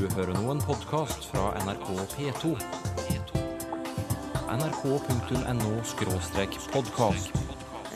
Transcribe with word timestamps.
Du 0.00 0.08
hører 0.16 0.32
nå 0.32 0.48
en 0.48 0.62
podkast 0.64 1.26
fra 1.28 1.52
NRK 1.60 1.92
P2. 2.14 2.56
nrk.no-podkast. 4.48 7.28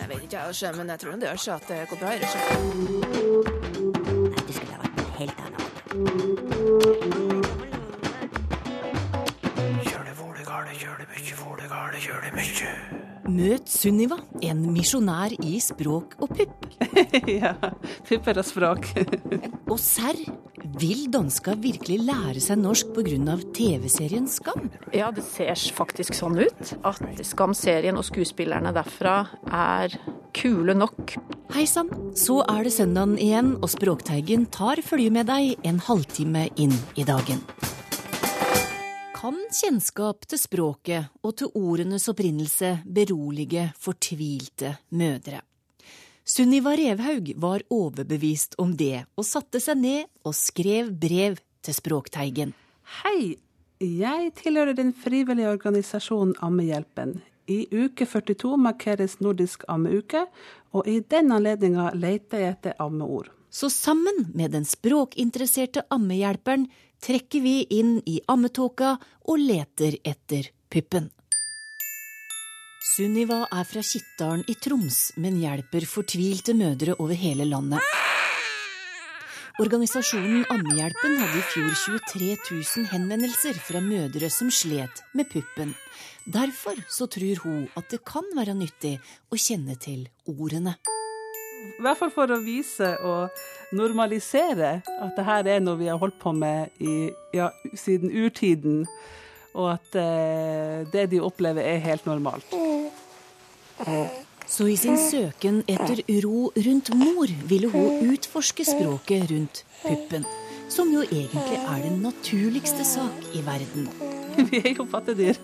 Jeg 0.01 0.09
vet 0.11 0.23
ikke, 0.27 0.41
jeg, 0.61 0.73
men 0.77 0.89
jeg 0.93 0.99
tror 1.01 1.13
det 1.17 1.25
gjør 1.31 1.41
seg 1.47 1.55
at 1.55 1.65
det 1.71 1.79
går 1.89 1.99
bra. 2.03 2.09
Nei, 2.13 2.19
du 4.37 4.53
skulle 4.53 4.73
ha 4.75 4.79
vært 4.85 4.99
en 5.01 5.13
helt 5.17 5.39
annen 5.47 5.61
måte. 5.65 5.81
Møt 13.35 13.67
Sunniva, 13.73 14.19
en 14.45 14.61
misjonær 14.77 15.33
i 15.41 15.57
språk 15.65 16.21
og 16.21 16.29
pupp. 16.37 16.69
ja. 17.41 17.57
Pupper 18.05 18.45
og 18.45 18.47
språk. 18.53 18.93
Og 19.73 19.81
serr, 19.81 20.21
vil 20.81 21.07
danska 21.13 21.55
virkelig 21.61 22.01
lære 22.07 22.41
seg 22.43 22.61
norsk 22.61 22.95
pga. 22.97 23.37
TV-serien 23.55 24.27
Skam? 24.31 24.71
Ja, 24.95 25.11
det 25.15 25.25
ser 25.27 25.55
faktisk 25.77 26.17
sånn 26.17 26.39
ut. 26.41 26.75
At 26.87 27.03
Skam-serien 27.27 27.99
og 28.01 28.07
skuespillerne 28.07 28.73
derfra 28.75 29.17
er 29.51 29.95
kule 30.35 30.75
nok. 30.75 31.15
Hei 31.55 31.67
sann, 31.71 31.91
så 32.19 32.41
er 32.49 32.65
det 32.67 32.75
søndagen 32.75 33.15
igjen, 33.21 33.55
og 33.63 33.71
Språkteigen 33.71 34.49
tar 34.51 34.83
følge 34.83 35.13
med 35.15 35.31
deg 35.31 35.55
en 35.69 35.79
halvtime 35.85 36.49
inn 36.59 36.75
i 36.99 37.07
dagen. 37.07 37.45
Kan 39.15 39.39
kjennskap 39.55 40.27
til 40.29 40.41
språket 40.41 41.25
og 41.25 41.39
til 41.41 41.55
ordenes 41.57 42.11
opprinnelse 42.13 42.77
berolige 42.85 43.71
fortvilte 43.81 44.75
mødre? 44.99 45.41
Sunniva 46.25 46.73
Revhaug 46.73 47.35
var 47.37 47.61
overbevist 47.69 48.55
om 48.57 48.71
det, 48.81 49.03
og 49.13 49.27
satte 49.29 49.61
seg 49.61 49.77
ned 49.77 50.07
og 50.25 50.33
skrev 50.33 50.89
brev 50.97 51.37
til 51.61 51.77
Språkteigen. 51.77 52.55
Hei, 53.03 53.37
jeg 53.85 54.31
tilhører 54.39 54.73
den 54.79 54.95
frivillige 54.97 55.51
organisasjonen 55.53 56.33
Ammehjelpen. 56.41 57.19
I 57.45 57.67
uke 57.69 58.07
42 58.09 58.57
markeres 58.57 59.19
nordisk 59.21 59.67
ammeuke, 59.69 60.23
og 60.73 60.89
i 60.89 61.03
den 61.13 61.29
anledninga 61.37 61.91
leter 61.93 62.41
jeg 62.41 62.57
etter 62.57 62.81
ammeord. 62.81 63.29
Så 63.53 63.69
sammen 63.69 64.31
med 64.33 64.57
den 64.57 64.65
språkinteresserte 64.65 65.85
ammehjelperen 65.93 66.71
trekker 67.05 67.45
vi 67.45 67.59
inn 67.69 67.99
i 68.09 68.23
ammetåka 68.33 68.97
og 69.29 69.45
leter 69.45 70.01
etter 70.01 70.49
puppen. 70.73 71.13
Sunniva 72.85 73.47
er 73.49 73.65
fra 73.65 73.81
Kittdalen 73.81 74.43
i 74.51 74.55
Troms, 74.61 75.15
men 75.17 75.39
hjelper 75.41 75.87
fortvilte 75.89 76.53
mødre 76.53 76.93
over 77.01 77.17
hele 77.17 77.47
landet. 77.49 77.81
Organisasjonen 79.63 80.43
Ammehjelpen 80.53 81.15
hadde 81.17 81.39
i 81.41 81.47
fjor 81.49 81.71
23 81.81 82.29
000 82.51 82.91
henvendelser 82.91 83.57
fra 83.57 83.81
mødre 83.81 84.29
som 84.29 84.53
slet 84.53 85.01
med 85.17 85.31
puppen. 85.33 85.73
Derfor 86.29 86.77
så 86.93 87.09
tror 87.09 87.41
hun 87.47 87.65
at 87.73 87.89
det 87.89 88.03
kan 88.05 88.29
være 88.37 88.59
nyttig 88.59 88.99
å 89.33 89.41
kjenne 89.41 89.79
til 89.81 90.05
ordene. 90.29 90.77
I 91.65 91.81
hvert 91.81 92.03
fall 92.03 92.13
for 92.13 92.37
å 92.37 92.43
vise 92.45 92.93
og 93.01 93.33
normalisere 93.73 94.77
at 94.85 95.17
det 95.17 95.25
her 95.25 95.55
er 95.57 95.65
noe 95.65 95.81
vi 95.81 95.89
har 95.89 96.03
holdt 96.03 96.21
på 96.21 96.37
med 96.37 96.85
i, 96.85 97.09
ja, 97.33 97.49
siden 97.73 98.13
urtiden, 98.13 98.83
og 99.55 99.73
at 99.77 99.99
eh, 99.99 100.85
det 100.93 101.09
de 101.15 101.23
opplever 101.23 101.63
er 101.63 101.83
helt 101.85 102.07
normalt. 102.11 102.55
Så 104.47 104.67
i 104.69 104.77
sin 104.77 104.99
søken 105.01 105.63
etter 105.71 106.03
ro 106.23 106.51
rundt 106.67 106.91
mor 106.95 107.31
ville 107.49 107.71
hun 107.73 108.13
utforske 108.13 108.67
språket 108.69 109.31
rundt 109.31 109.65
puppen. 109.83 110.27
Som 110.71 110.91
jo 110.93 111.03
egentlig 111.05 111.59
er 111.61 111.83
den 111.85 112.01
naturligste 112.03 112.85
sak 112.87 113.29
i 113.35 113.43
verden. 113.47 113.89
Vi 114.51 114.61
er 114.61 114.75
jo 114.75 114.87
pattedyr. 114.91 115.39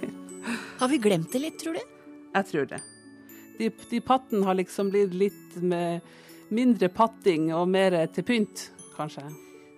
Har 0.80 0.88
vi 0.88 0.96
glemt 0.98 1.32
det 1.32 1.42
litt, 1.42 1.58
tror 1.60 1.76
du? 1.76 1.82
Jeg 2.32 2.46
tror 2.48 2.68
det. 2.70 2.78
De, 3.58 3.68
de 3.90 4.00
pattene 4.00 4.46
har 4.48 4.56
liksom 4.56 4.88
blitt 4.88 5.12
litt 5.12 5.58
med 5.60 6.00
mindre 6.48 6.88
patting 6.88 7.50
og 7.52 7.68
mer 7.68 7.98
til 8.14 8.24
pynt, 8.26 8.70
kanskje. 8.96 9.26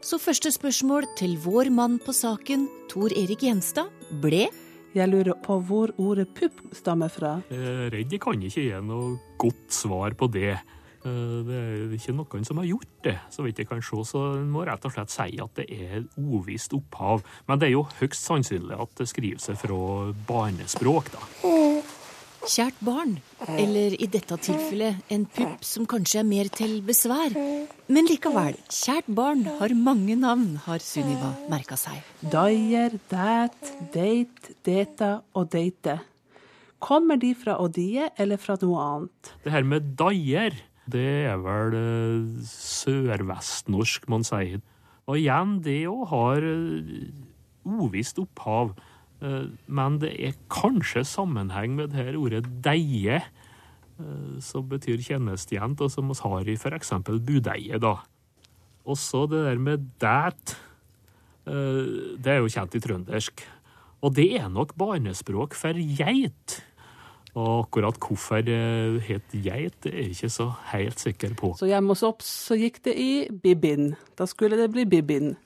Så 0.02 0.18
første 0.18 0.50
spørsmål 0.50 1.06
til 1.18 1.36
vår 1.44 1.70
mann 1.74 1.98
på 2.02 2.12
saken, 2.14 2.66
Tor 2.90 3.12
Erik 3.14 3.44
Gjenstad, 3.46 3.90
ble 4.22 4.48
Jeg 4.92 5.08
lurer 5.08 5.38
på 5.40 5.56
hvor 5.64 5.92
ordet 5.96 6.28
pupp 6.36 6.58
stammer 6.76 7.08
fra. 7.08 7.36
Er 7.48 7.88
redd 7.94 8.12
jeg 8.12 8.20
kan 8.20 8.36
ikke 8.42 8.66
gi 8.66 8.80
noe 8.84 9.14
godt 9.40 9.72
svar 9.72 10.12
på 10.18 10.28
det. 10.34 10.58
Eh, 11.06 11.38
Det 11.46 11.56
er 11.56 11.94
ikke 11.96 12.12
noen 12.18 12.44
som 12.44 12.58
har 12.60 12.66
gjort 12.68 12.90
det, 13.06 13.16
så 13.30 13.42
vidt 13.46 13.58
jeg 13.62 13.68
kan 13.70 13.80
se, 13.80 14.02
så 14.04 14.24
en 14.36 14.50
må 14.52 14.66
rett 14.66 14.84
og 14.84 14.92
slett 14.92 15.10
si 15.10 15.38
at 15.40 15.54
det 15.56 15.66
er 15.70 16.04
uvisst 16.18 16.74
opphav. 16.76 17.22
Men 17.48 17.58
det 17.58 17.70
er 17.70 17.72
jo 17.78 17.86
høyst 18.02 18.20
sannsynlig 18.26 18.76
at 18.78 18.92
det 18.98 19.08
skriver 19.08 19.40
seg 19.40 19.56
fra 19.56 20.12
barnespråk, 20.28 21.08
da. 21.14 21.24
Kjært 22.48 22.78
barn, 22.82 23.16
eller 23.46 23.94
i 23.94 24.06
dette 24.10 24.36
tilfellet 24.42 25.12
en 25.14 25.24
pupp 25.30 25.62
som 25.66 25.86
kanskje 25.88 26.20
er 26.22 26.26
mer 26.26 26.50
til 26.52 26.80
besvær. 26.86 27.34
Men 27.92 28.08
likevel, 28.10 28.56
kjært 28.72 29.10
barn 29.14 29.44
har 29.60 29.74
mange 29.78 30.16
navn, 30.18 30.56
har 30.64 30.82
Sunniva 30.82 31.32
merka 31.52 31.78
seg. 31.78 32.00
Dyer, 32.22 32.96
dæt, 33.12 33.72
deit, 33.94 34.52
deta 34.66 35.12
og 35.38 35.52
deite. 35.54 36.00
Kommer 36.82 37.20
de 37.20 37.30
fra 37.38 37.58
odie 37.62 38.08
eller 38.18 38.40
fra 38.42 38.56
noe 38.62 38.82
annet? 38.82 39.34
Det 39.44 39.54
her 39.54 39.66
med 39.66 39.92
dyer, 39.98 40.56
det 40.90 41.10
er 41.30 41.38
vel 41.42 41.76
eh, 41.78 42.46
sørvestnorsk 42.50 44.08
man 44.10 44.26
sier. 44.26 44.58
Og 45.06 45.18
igjen, 45.20 45.60
det 45.62 45.84
òg 45.90 46.08
har 46.10 46.46
eh, 46.46 47.12
uvisst 47.62 48.18
opphav. 48.22 48.74
Eh, 49.22 49.46
Men 49.66 49.98
det 50.02 50.12
er 50.18 50.38
kanskje 50.50 51.04
sammenheng 51.06 51.76
med 51.78 51.92
det 51.92 52.00
her 52.00 52.18
ordet 52.18 52.44
deie, 52.64 53.22
eh, 53.22 54.40
som 54.40 54.66
betyr 54.68 55.02
tjenestejente, 55.02 55.86
og 55.86 55.90
som 55.90 56.08
vi 56.08 56.18
har 56.22 56.48
i 56.48 56.58
f.eks. 56.58 56.92
budeie, 57.06 57.78
da. 57.78 57.96
Og 58.84 58.98
så 58.98 59.26
det 59.30 59.44
der 59.46 59.58
med 59.58 59.86
dæt, 60.02 60.56
eh, 61.46 62.18
det 62.18 62.26
er 62.26 62.42
jo 62.42 62.50
kjent 62.50 62.74
i 62.74 62.80
trøndersk. 62.82 63.46
Og 64.02 64.14
det 64.14 64.40
er 64.40 64.48
nok 64.48 64.74
barnespråk 64.74 65.54
for 65.54 65.72
geit. 65.72 66.62
Og 67.32 67.64
akkurat 67.64 67.96
hvorfor 67.96 68.42
det 68.44 69.02
het 69.06 69.30
geit, 69.32 69.76
det 69.84 69.92
er 69.94 70.02
jeg 70.02 70.16
ikke 70.16 70.28
så 70.28 70.50
helt 70.72 71.00
sikker 71.00 71.34
på. 71.38 71.54
Så 71.56 71.70
hjemme 71.70 71.94
hos 71.94 72.02
oss 72.02 72.26
så 72.50 72.58
gikk 72.58 72.82
det 72.84 72.96
i 72.98 73.28
bibbin. 73.30 73.94
Da 74.18 74.26
skulle 74.26 74.58
det 74.58 74.68
bli 74.74 74.84
bibbin. 74.84 75.36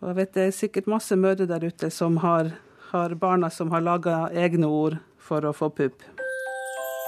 Og 0.00 0.08
jeg 0.10 0.16
vet 0.16 0.34
det 0.34 0.46
er 0.48 0.56
sikkert 0.56 0.90
masse 0.90 1.16
mødre 1.16 1.46
der 1.46 1.68
ute 1.68 1.90
som 1.94 2.16
har, 2.24 2.50
har 2.94 3.14
barna 3.18 3.50
som 3.50 3.72
har 3.74 3.82
laga 3.82 4.28
egne 4.30 4.70
ord 4.70 4.98
for 5.18 5.44
å 5.44 5.52
få 5.56 5.70
pupp. 5.74 6.02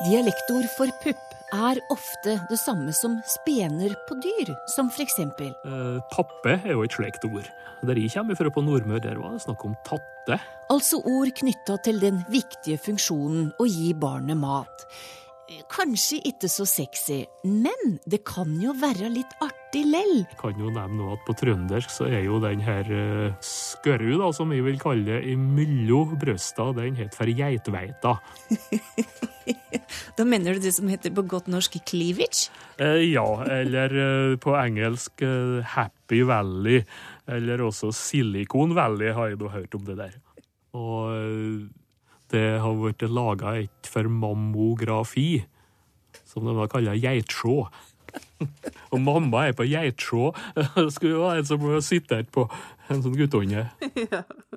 Dialektord 0.06 0.66
for 0.74 0.90
pupp 1.04 1.34
er 1.54 1.78
ofte 1.94 2.34
det 2.50 2.58
samme 2.58 2.92
som 2.96 3.20
spener 3.30 3.94
på 4.08 4.16
dyr, 4.20 4.50
som 4.74 4.90
for 4.90 5.04
eksempel 5.04 5.52
Eh, 5.64 6.00
tappe 6.12 6.56
er 6.58 6.74
jo 6.74 6.82
et 6.84 6.96
slikt 6.96 7.24
ord. 7.28 7.46
Der 7.86 7.98
jeg 8.00 8.10
kommer 8.16 8.34
fra 8.38 8.50
på 8.50 8.64
Nordmøre, 8.64 9.02
der 9.04 9.20
var 9.20 9.36
det 9.36 9.44
snakk 9.44 9.62
om 9.64 9.76
tatte. 9.86 10.40
Altså 10.72 10.98
ord 11.06 11.30
knytta 11.38 11.78
til 11.86 12.00
den 12.02 12.24
viktige 12.32 12.80
funksjonen 12.82 13.52
å 13.62 13.68
gi 13.68 13.92
barnet 13.94 14.40
mat. 14.40 14.88
Kanskje 15.70 16.16
ikke 16.26 16.48
så 16.50 16.64
sexy, 16.66 17.20
men 17.46 18.00
det 18.10 18.24
kan 18.26 18.50
jo 18.58 18.72
være 18.74 19.06
litt 19.14 19.30
artig 19.44 19.84
lell. 19.86 20.24
Jeg 20.24 20.38
kan 20.40 20.58
jo 20.58 20.72
nevne 20.74 20.98
nå 20.98 21.12
at 21.14 21.22
på 21.22 21.36
trøndersk 21.38 21.92
så 21.92 22.08
er 22.10 22.24
jo 22.24 22.40
den 22.42 22.64
her 22.66 22.90
uh, 22.90 23.36
skørru, 23.46 24.16
da, 24.18 24.32
som 24.34 24.50
vi 24.50 24.58
vil 24.66 24.80
kalle 24.82 25.06
det, 25.06 25.20
imellom 25.36 26.16
brøsta, 26.18 26.72
den 26.74 26.98
heter 26.98 27.14
for 27.14 27.30
geitveita. 27.30 28.16
Da 30.16 30.24
mener 30.26 30.56
du 30.56 30.64
det 30.64 30.72
som 30.74 30.88
heter 30.90 31.12
på 31.14 31.22
godt 31.28 31.46
norsk 31.52 31.76
cleavage? 31.86 32.48
Eh, 32.82 33.04
ja, 33.12 33.26
eller 33.46 33.92
eh, 34.02 34.36
på 34.42 34.56
engelsk 34.58 35.22
eh, 35.22 35.60
Happy 35.76 36.22
Valley, 36.26 36.80
eller 37.30 37.62
også 37.68 37.92
Silicon 37.94 38.74
Valley, 38.74 39.12
har 39.14 39.30
jeg 39.30 39.38
da 39.44 39.52
hørt 39.52 39.76
om 39.78 39.84
det 39.86 39.98
der. 40.00 40.16
Og 40.74 41.12
eh, 41.14 41.68
det 42.32 42.46
har 42.62 42.78
blitt 42.80 43.04
laga 43.10 43.56
et 43.60 43.90
for 43.90 44.08
mammografi, 44.10 45.44
som 46.26 46.46
de 46.46 46.56
da 46.56 46.66
kaller 46.70 46.98
geitsjå. 46.98 47.58
Og 48.92 49.00
mamma 49.02 49.46
er 49.48 49.56
på 49.56 49.66
geitsjå. 49.68 50.32
Det 50.56 50.88
skulle 50.94 51.14
jo 51.14 51.24
være 51.26 51.44
en 51.44 51.48
som 51.48 51.66
sitter 51.84 52.26
på 52.32 52.48
en 52.88 53.02
sånn 53.04 53.16
guttunge. 53.18 53.68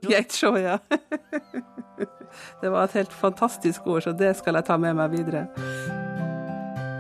Geitsjå, 0.08 0.56
ja. 0.62 0.80
Det 2.62 2.70
var 2.70 2.86
et 2.86 3.00
helt 3.00 3.14
fantastisk 3.14 3.88
ord, 3.90 4.04
så 4.06 4.14
det 4.14 4.36
skal 4.38 4.60
jeg 4.60 4.70
ta 4.70 4.78
med 4.78 5.00
meg 5.00 5.18
videre. 5.18 5.48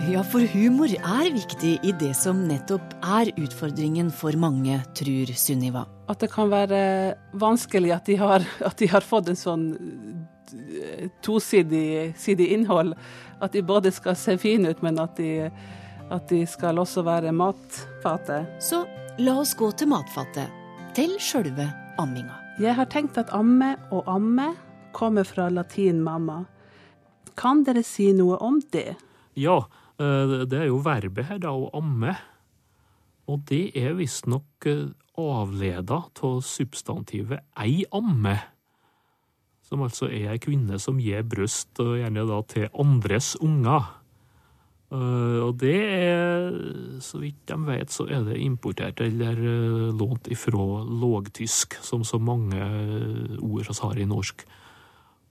Ja, 0.07 0.21
for 0.23 0.39
humor 0.53 0.87
er 0.87 1.27
viktig 1.35 1.73
i 1.83 1.91
det 1.99 2.13
som 2.15 2.37
nettopp 2.47 2.93
er 3.03 3.29
utfordringen 3.35 4.07
for 4.15 4.31
mange, 4.39 4.77
tror 4.95 5.31
Sunniva. 5.35 5.81
At 6.07 6.21
det 6.23 6.29
kan 6.31 6.47
være 6.47 7.17
vanskelig 7.35 7.91
at 7.91 8.07
de 8.07 8.15
har, 8.21 8.45
at 8.69 8.79
de 8.79 8.87
har 8.87 9.03
fått 9.03 9.27
en 9.29 9.39
sånn 9.39 9.65
eh, 10.55 11.09
tosidig 11.25 12.13
sidig 12.17 12.47
innhold. 12.55 12.95
At 13.43 13.51
de 13.53 13.63
både 13.65 13.91
skal 13.91 14.15
se 14.17 14.37
fine 14.39 14.71
ut, 14.71 14.79
men 14.85 15.01
at 15.03 15.19
de, 15.19 15.49
at 16.07 16.31
de 16.31 16.45
skal 16.47 16.79
også 16.79 17.03
være 17.03 17.35
matfatet. 17.35 18.47
Så 18.63 18.85
la 19.19 19.35
oss 19.43 19.51
gå 19.59 19.67
til 19.75 19.91
matfatet. 19.91 20.47
Til 20.95 21.17
sjølve 21.19 21.67
amminga. 21.99 22.39
Jeg 22.63 22.77
har 22.79 22.87
tenkt 22.87 23.19
at 23.19 23.35
amme 23.35 23.75
og 23.91 24.07
amme 24.07 24.53
kommer 24.95 25.27
fra 25.27 25.51
latin 25.51 25.99
mamma. 26.07 26.45
Kan 27.39 27.65
dere 27.67 27.83
si 27.83 28.09
noe 28.15 28.39
om 28.43 28.63
det? 28.71 28.95
Ja, 29.39 29.61
det 29.99 30.55
er 30.55 30.69
jo 30.69 30.79
verbet 30.83 31.27
her, 31.27 31.41
da, 31.43 31.51
å 31.51 31.69
amme. 31.75 32.15
Og 33.29 33.43
det 33.49 33.69
er 33.77 33.97
visstnok 33.97 34.67
eh, 34.69 34.87
avleda 35.19 36.01
av 36.25 36.41
substantivet 36.45 37.45
ei 37.59 37.83
amme. 37.95 38.37
Som 39.67 39.83
altså 39.85 40.09
er 40.09 40.31
ei 40.33 40.41
kvinne 40.41 40.79
som 40.81 40.97
gir 41.01 41.25
bryst, 41.29 41.77
gjerne 41.77 42.25
da 42.25 42.39
til 42.49 42.69
andres 42.81 43.35
unger. 43.43 43.91
Eh, 44.89 45.39
og 45.45 45.59
det 45.61 45.75
er, 45.77 46.55
så 47.05 47.21
vidt 47.21 47.43
de 47.51 47.57
vet, 47.67 47.93
så 47.93 48.07
er 48.09 48.25
det 48.25 48.39
importert 48.41 49.03
eller 49.05 49.37
eh, 49.37 49.91
lånt 49.93 50.31
ifra 50.33 50.81
lågtysk, 50.89 51.77
som 51.85 52.01
så 52.07 52.17
mange 52.17 52.57
eh, 52.57 53.37
ord 53.37 53.69
vi 53.69 53.77
har 53.83 54.01
i 54.01 54.09
norsk. 54.09 54.45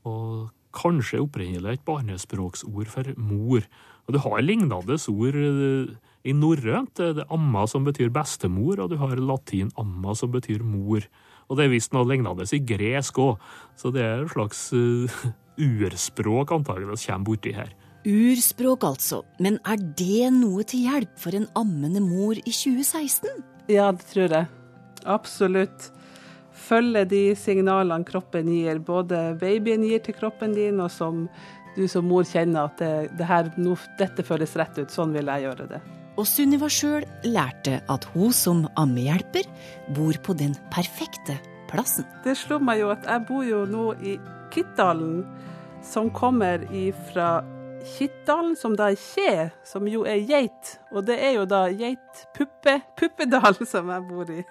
Og 0.07 0.49
kanskje 0.79 1.25
opprinnelig 1.25 1.81
et 1.81 1.87
barnespråksord 1.89 2.93
for 2.93 3.15
mor. 3.19 3.67
Og 4.09 4.15
du 4.17 4.23
har 4.25 4.41
lignende 4.41 4.79
ord 4.81 5.37
eh, 5.37 5.97
i 6.25 6.33
norrønt. 6.33 6.97
Det 6.97 7.25
er 7.25 7.35
amma 7.35 7.67
som 7.69 7.85
betyr 7.85 8.09
bestemor, 8.13 8.81
og 8.81 8.93
du 8.93 8.97
har 8.97 9.21
latin 9.21 9.69
amma 9.77 10.15
som 10.17 10.33
betyr 10.33 10.65
mor. 10.65 11.05
Og 11.49 11.59
det 11.59 11.67
er 11.67 11.75
visst 11.75 11.93
noe 11.93 12.09
lignende 12.09 12.49
i 12.49 12.63
gresk 12.65 13.21
òg, 13.21 13.37
så 13.77 13.93
det 13.93 14.05
er 14.05 14.25
et 14.25 14.33
slags 14.33 14.71
eh, 14.77 15.21
urspråk 15.69 16.57
antageligvis 16.57 17.05
kommer 17.09 17.29
borti 17.29 17.53
her. 17.53 17.77
Urspråk, 18.09 18.87
altså. 18.89 19.21
Men 19.45 19.59
er 19.69 19.77
det 19.99 20.33
noe 20.33 20.65
til 20.65 20.87
hjelp 20.89 21.13
for 21.21 21.37
en 21.37 21.49
ammende 21.59 22.01
mor 22.01 22.39
i 22.39 22.49
2016? 22.49 23.29
Ja, 23.69 23.91
det 23.93 24.09
tror 24.09 24.33
jeg. 24.33 24.49
Absolutt. 25.05 25.91
Følge 26.69 27.05
de 27.09 27.23
signalene 27.39 28.07
kroppen 28.09 28.49
gir, 28.51 28.81
både 28.85 29.35
babyen 29.41 29.85
gir 29.87 30.01
til 30.05 30.17
kroppen 30.17 30.57
din, 30.57 30.81
og 30.83 30.91
som 30.93 31.27
du 31.79 31.87
som 31.91 32.07
mor 32.11 32.27
kjenner 32.27 32.67
at 32.67 32.81
det, 32.83 32.93
det 33.19 33.29
her, 33.29 33.53
no, 33.61 33.77
dette 34.01 34.25
føles 34.27 34.57
rett 34.59 34.81
ut, 34.81 34.91
sånn 34.93 35.15
vil 35.15 35.31
jeg 35.31 35.47
gjøre 35.47 35.69
det. 35.71 35.81
Og 36.19 36.27
Sunniva 36.27 36.67
sjøl 36.73 37.05
lærte 37.23 37.79
at 37.87 38.07
hun 38.15 38.33
som 38.35 38.65
ammehjelper 38.81 39.47
bor 39.95 40.19
på 40.27 40.35
den 40.39 40.57
perfekte 40.75 41.39
plassen. 41.71 42.07
Det 42.25 42.35
slo 42.41 42.59
meg 42.59 42.83
jo 42.83 42.91
at 42.91 43.07
jeg 43.07 43.23
bor 43.29 43.47
jo 43.47 43.63
nå 43.71 43.93
i 44.03 44.17
Kittdalen, 44.51 45.23
som 45.85 46.11
kommer 46.11 46.65
ifra 46.75 47.45
Kittdalen, 47.95 48.57
som 48.59 48.75
da 48.77 48.91
er 48.91 48.99
kje, 48.99 49.49
som 49.63 49.87
jo 49.87 50.03
er 50.09 50.25
geit. 50.27 50.79
Og 50.91 51.07
det 51.07 51.21
er 51.23 51.37
jo 51.39 51.47
da 51.47 51.69
geitpuppe, 51.71 52.81
Puppedal, 52.99 53.61
som 53.73 53.93
jeg 53.95 54.09
bor 54.11 54.35
i. 54.35 54.43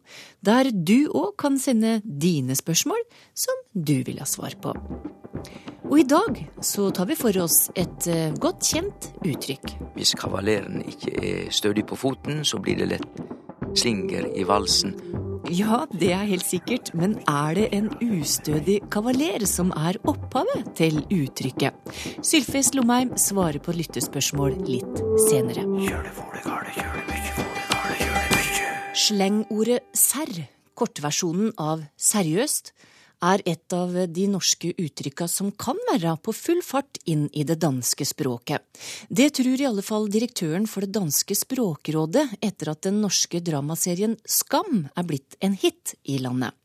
der 0.41 0.71
du 0.73 1.09
òg 1.13 1.37
kan 1.39 1.59
sende 1.61 2.01
dine 2.05 2.57
spørsmål 2.57 2.99
som 3.37 3.55
du 3.75 4.03
vil 4.09 4.19
ha 4.19 4.27
svar 4.27 4.55
på. 4.65 4.73
Og 5.91 5.99
i 6.01 6.05
dag 6.09 6.49
så 6.65 6.91
tar 6.95 7.07
vi 7.11 7.17
for 7.19 7.37
oss 7.43 7.71
et 7.79 8.07
eh, 8.11 8.33
godt 8.39 8.63
kjent 8.73 9.11
uttrykk. 9.27 9.67
Hvis 9.97 10.15
kavaleren 10.19 10.83
ikke 10.87 11.11
er 11.19 11.51
stødig 11.55 11.85
på 11.91 11.97
foten, 11.99 12.45
så 12.47 12.59
blir 12.63 12.77
det 12.79 12.87
lett 12.95 13.40
slinger 13.75 14.29
i 14.37 14.45
valsen. 14.49 14.95
Ja, 15.51 15.85
det 15.91 16.13
er 16.15 16.29
helt 16.29 16.47
sikkert, 16.47 16.93
men 16.95 17.17
er 17.29 17.57
det 17.57 17.69
en 17.75 17.89
ustødig 18.05 18.77
kavaler 18.93 19.43
som 19.49 19.73
er 19.75 19.97
opphavet 20.07 20.69
til 20.79 21.01
uttrykket? 21.11 21.75
Sylfest 22.23 22.77
Lomheim 22.79 23.17
svarer 23.19 23.59
på 23.65 23.75
lyttespørsmål 23.75 24.59
litt 24.69 25.01
senere. 25.27 25.65
Slengordet 28.95 29.81
serr, 29.97 30.45
kortversjonen 30.79 31.55
av 31.59 31.83
seriøst, 31.99 32.75
er 33.21 33.43
et 33.49 33.75
av 33.77 33.93
de 34.09 34.27
norske 34.33 34.73
uttrykka 34.73 35.29
som 35.29 35.51
kan 35.53 35.79
være 35.91 36.17
på 36.25 36.35
full 36.37 36.63
fart 36.65 37.01
inn 37.05 37.29
i 37.33 37.45
det 37.45 37.59
danske 37.63 38.07
språket. 38.09 38.65
Det 39.09 39.31
tror 39.37 39.61
i 39.61 39.69
alle 39.69 39.85
fall 39.85 40.09
direktøren 40.13 40.69
for 40.71 40.87
det 40.87 40.95
danske 40.97 41.37
språkrådet 41.37 42.27
etter 42.41 42.73
at 42.73 42.83
den 42.89 43.03
norske 43.05 43.43
dramaserien 43.45 44.17
Skam 44.25 44.89
er 44.97 45.07
blitt 45.07 45.37
en 45.45 45.57
hit 45.59 45.95
i 46.05 46.19
landet. 46.23 46.57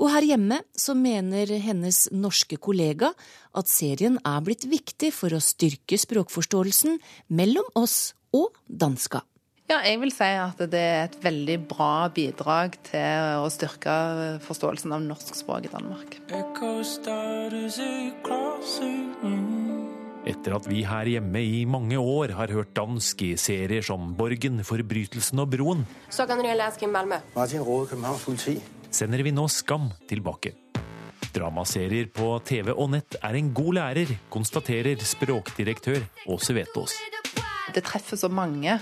Og 0.00 0.10
her 0.10 0.26
hjemme 0.26 0.58
så 0.74 0.96
mener 0.98 1.52
hennes 1.62 2.08
norske 2.10 2.58
kollega 2.58 3.12
at 3.54 3.70
serien 3.70 4.18
er 4.26 4.42
blitt 4.42 4.66
viktig 4.66 5.12
for 5.14 5.34
å 5.36 5.42
styrke 5.42 5.98
språkforståelsen 6.00 6.98
mellom 7.30 7.68
oss 7.78 8.14
og 8.34 8.50
danska. 8.66 9.22
Ja, 9.64 9.78
jeg 9.80 9.96
vil 9.96 10.10
si 10.12 10.26
at 10.28 10.58
det 10.68 10.76
er 10.76 11.06
et 11.06 11.14
veldig 11.24 11.54
bra 11.70 12.10
bidrag 12.12 12.74
til 12.84 13.38
å 13.40 13.46
styrke 13.48 13.94
forståelsen 14.44 14.92
av 14.92 15.00
norsk 15.00 15.38
språk 15.38 15.64
i 15.64 15.70
Danmark. 15.72 16.18
Etter 20.28 20.56
at 20.58 20.68
vi 20.68 20.82
her 20.84 21.08
hjemme 21.14 21.40
i 21.40 21.64
mange 21.64 21.96
år 21.96 22.34
har 22.36 22.52
hørt 22.52 22.74
dansk 22.76 23.24
i 23.24 23.30
serier 23.40 23.80
som 23.88 24.12
Borgen, 24.18 24.60
Forbrytelsen 24.68 25.40
og 25.40 25.56
Broen, 25.56 25.86
Så 26.12 26.28
kan 26.28 26.44
lese 26.44 26.84
Malmö. 26.84 27.22
Martin 27.34 27.64
politi. 27.64 28.60
sender 28.90 29.22
vi 29.22 29.32
nå 29.32 29.48
Skam 29.48 29.88
tilbake. 30.06 30.52
Dramaserier 31.32 32.12
på 32.12 32.38
TV 32.44 32.68
og 32.76 32.90
nett 32.90 33.16
er 33.16 33.34
en 33.34 33.54
god 33.54 33.74
lærer, 33.74 34.18
konstaterer 34.28 35.00
språkdirektør 35.00 36.04
Åse 36.28 36.52
Vetås. 36.52 36.92
Det 37.72 37.82
treffer 37.82 38.16
så 38.16 38.28
mange, 38.28 38.78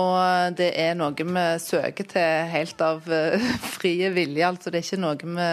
og 0.00 0.56
det 0.58 0.70
er 0.80 0.96
noe 0.98 1.14
vi 1.14 1.44
søker 1.62 2.06
til 2.10 2.48
helt 2.50 2.80
av 2.82 3.06
eh, 3.12 3.44
frie 3.76 4.10
vilje. 4.14 4.46
Altså 4.48 4.72
det 4.72 4.80
er 4.80 4.88
ikke 4.88 5.02
noe 5.02 5.18
vi 5.22 5.48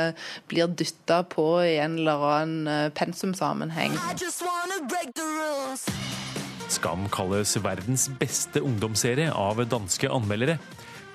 blir 0.49 0.71
dytta 0.73 1.21
på 1.29 1.47
i 1.65 1.77
en 1.83 1.99
eller 2.01 2.25
annen 2.31 2.71
eh, 2.71 2.87
pensumsammenheng. 2.97 3.97
Skam 6.71 7.09
kalles 7.11 7.57
verdens 7.61 8.07
beste 8.21 8.63
ungdomsserie 8.63 9.29
av 9.35 9.61
danske 9.69 10.09
anmeldere. 10.09 10.57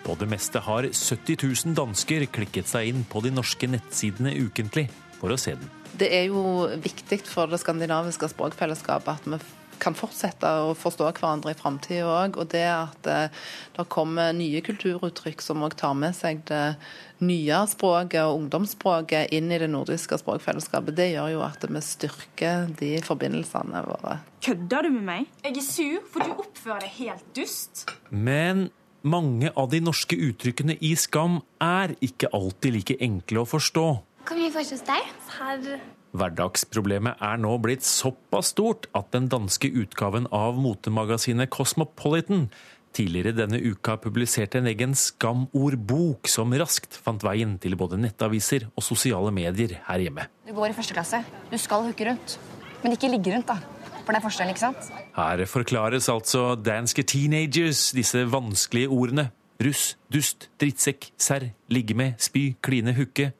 På 0.07 0.15
det 0.21 0.29
meste 0.31 0.61
har 0.63 0.87
70 0.87 1.41
000 1.43 1.75
dansker 1.75 2.29
klikket 2.31 2.71
seg 2.71 2.93
inn 2.93 3.03
på 3.11 3.25
de 3.25 3.33
norske 3.35 3.67
nettsidene 3.67 4.37
ukentlig 4.39 4.87
for 5.19 5.35
å 5.35 5.41
se 5.41 5.57
den. 5.59 5.73
Det 5.97 6.13
er 6.13 6.29
jo 6.29 6.69
viktig 6.83 7.23
for 7.27 7.51
det 7.51 7.59
skandinaviske 7.63 8.29
språkfellesskapet 8.31 9.17
at 9.17 9.31
vi 9.33 9.41
kan 9.83 9.97
fortsette 9.97 10.49
å 10.67 10.75
forstå 10.79 11.09
hverandre 11.11 11.53
i 11.53 11.59
framtida 11.59 12.07
òg. 12.09 12.39
Og 12.41 12.51
det 12.53 12.65
at 12.69 13.11
eh, 13.11 13.35
det 13.77 13.87
kommer 13.93 14.35
nye 14.37 14.63
kulturuttrykk 14.65 15.45
som 15.45 15.65
òg 15.67 15.77
tar 15.79 15.97
med 15.99 16.17
seg 16.17 16.43
det 16.51 16.77
nye 17.25 17.61
språket 17.71 18.23
og 18.27 18.43
ungdomsspråket 18.43 19.33
inn 19.37 19.49
i 19.53 19.61
det 19.63 19.71
nordiske 19.73 20.19
språkfellesskapet, 20.21 20.97
det 20.99 21.11
gjør 21.15 21.37
jo 21.37 21.45
at 21.47 21.65
vi 21.65 21.83
styrker 21.85 22.67
de 22.81 22.97
forbindelsene 23.05 23.85
våre. 23.87 24.19
Kødder 24.45 24.87
du 24.87 24.93
med 24.99 25.07
meg? 25.07 25.31
Jeg 25.45 25.57
er 25.57 25.65
sur, 25.65 26.03
for 26.13 26.25
du 26.27 26.43
oppfører 26.45 26.85
deg 26.85 26.99
helt 27.01 27.31
dust. 27.39 27.87
Men 28.11 28.69
mange 29.07 29.53
av 29.57 29.71
de 29.73 29.81
norske 29.85 30.19
uttrykkene 30.29 30.77
i 30.85 30.93
Skam 30.99 31.41
er 31.63 31.97
ikke 32.05 32.33
alltid 32.37 32.77
like 32.77 33.01
enkle 33.01 33.45
å 33.45 33.49
forstå. 33.49 33.87
Kan 34.27 34.41
vi 34.43 34.51
hos 34.51 34.83
deg? 34.89 35.13
Serr. 35.31 35.79
Hverdagsproblemet 36.17 37.21
er 37.23 37.43
nå 37.43 37.53
blitt 37.63 37.85
såpass 37.87 38.55
stort 38.55 38.89
at 38.97 39.13
den 39.15 39.29
danske 39.33 39.71
utgaven 39.71 40.29
av 40.35 40.59
motemagasinet 40.61 41.53
Cosmopolitan 41.53 42.49
tidligere 42.97 43.35
denne 43.37 43.61
uka 43.61 43.97
publiserte 44.01 44.61
en 44.61 44.69
egen 44.71 44.95
skamordbok 44.97 46.31
som 46.31 46.55
raskt 46.57 46.97
fant 47.05 47.25
veien 47.27 47.57
til 47.61 47.77
både 47.79 47.99
nettaviser 48.01 48.69
og 48.73 48.85
sosiale 48.85 49.33
medier 49.35 49.77
her 49.89 50.05
hjemme. 50.07 50.29
Du 50.47 50.55
går 50.57 50.73
i 50.73 50.77
første 50.77 50.97
klasse. 50.97 51.23
Du 51.51 51.59
skal 51.61 51.85
hooke 51.89 52.09
rundt. 52.09 52.39
Men 52.83 52.97
ikke 52.97 53.11
ligge 53.13 53.35
rundt, 53.35 53.51
da. 53.51 53.59
For 54.07 54.15
det 54.15 54.21
er 54.21 54.25
forskjellen, 54.25 54.55
ikke 54.55 54.63
sant? 54.63 54.91
Her 55.17 55.43
forklares 55.51 56.09
altså 56.13 56.55
danske 56.55 57.03
teenagers 57.03 57.91
disse 57.97 58.23
vanskelige 58.31 58.93
ordene. 58.95 59.29
Russ, 59.63 59.97
dust, 60.13 60.51
drittsekk, 60.61 61.11
serr, 61.19 61.51
ligge 61.73 61.97
med, 61.97 62.21
spy, 62.23 62.51
kline, 62.63 62.95
hooke 62.97 63.33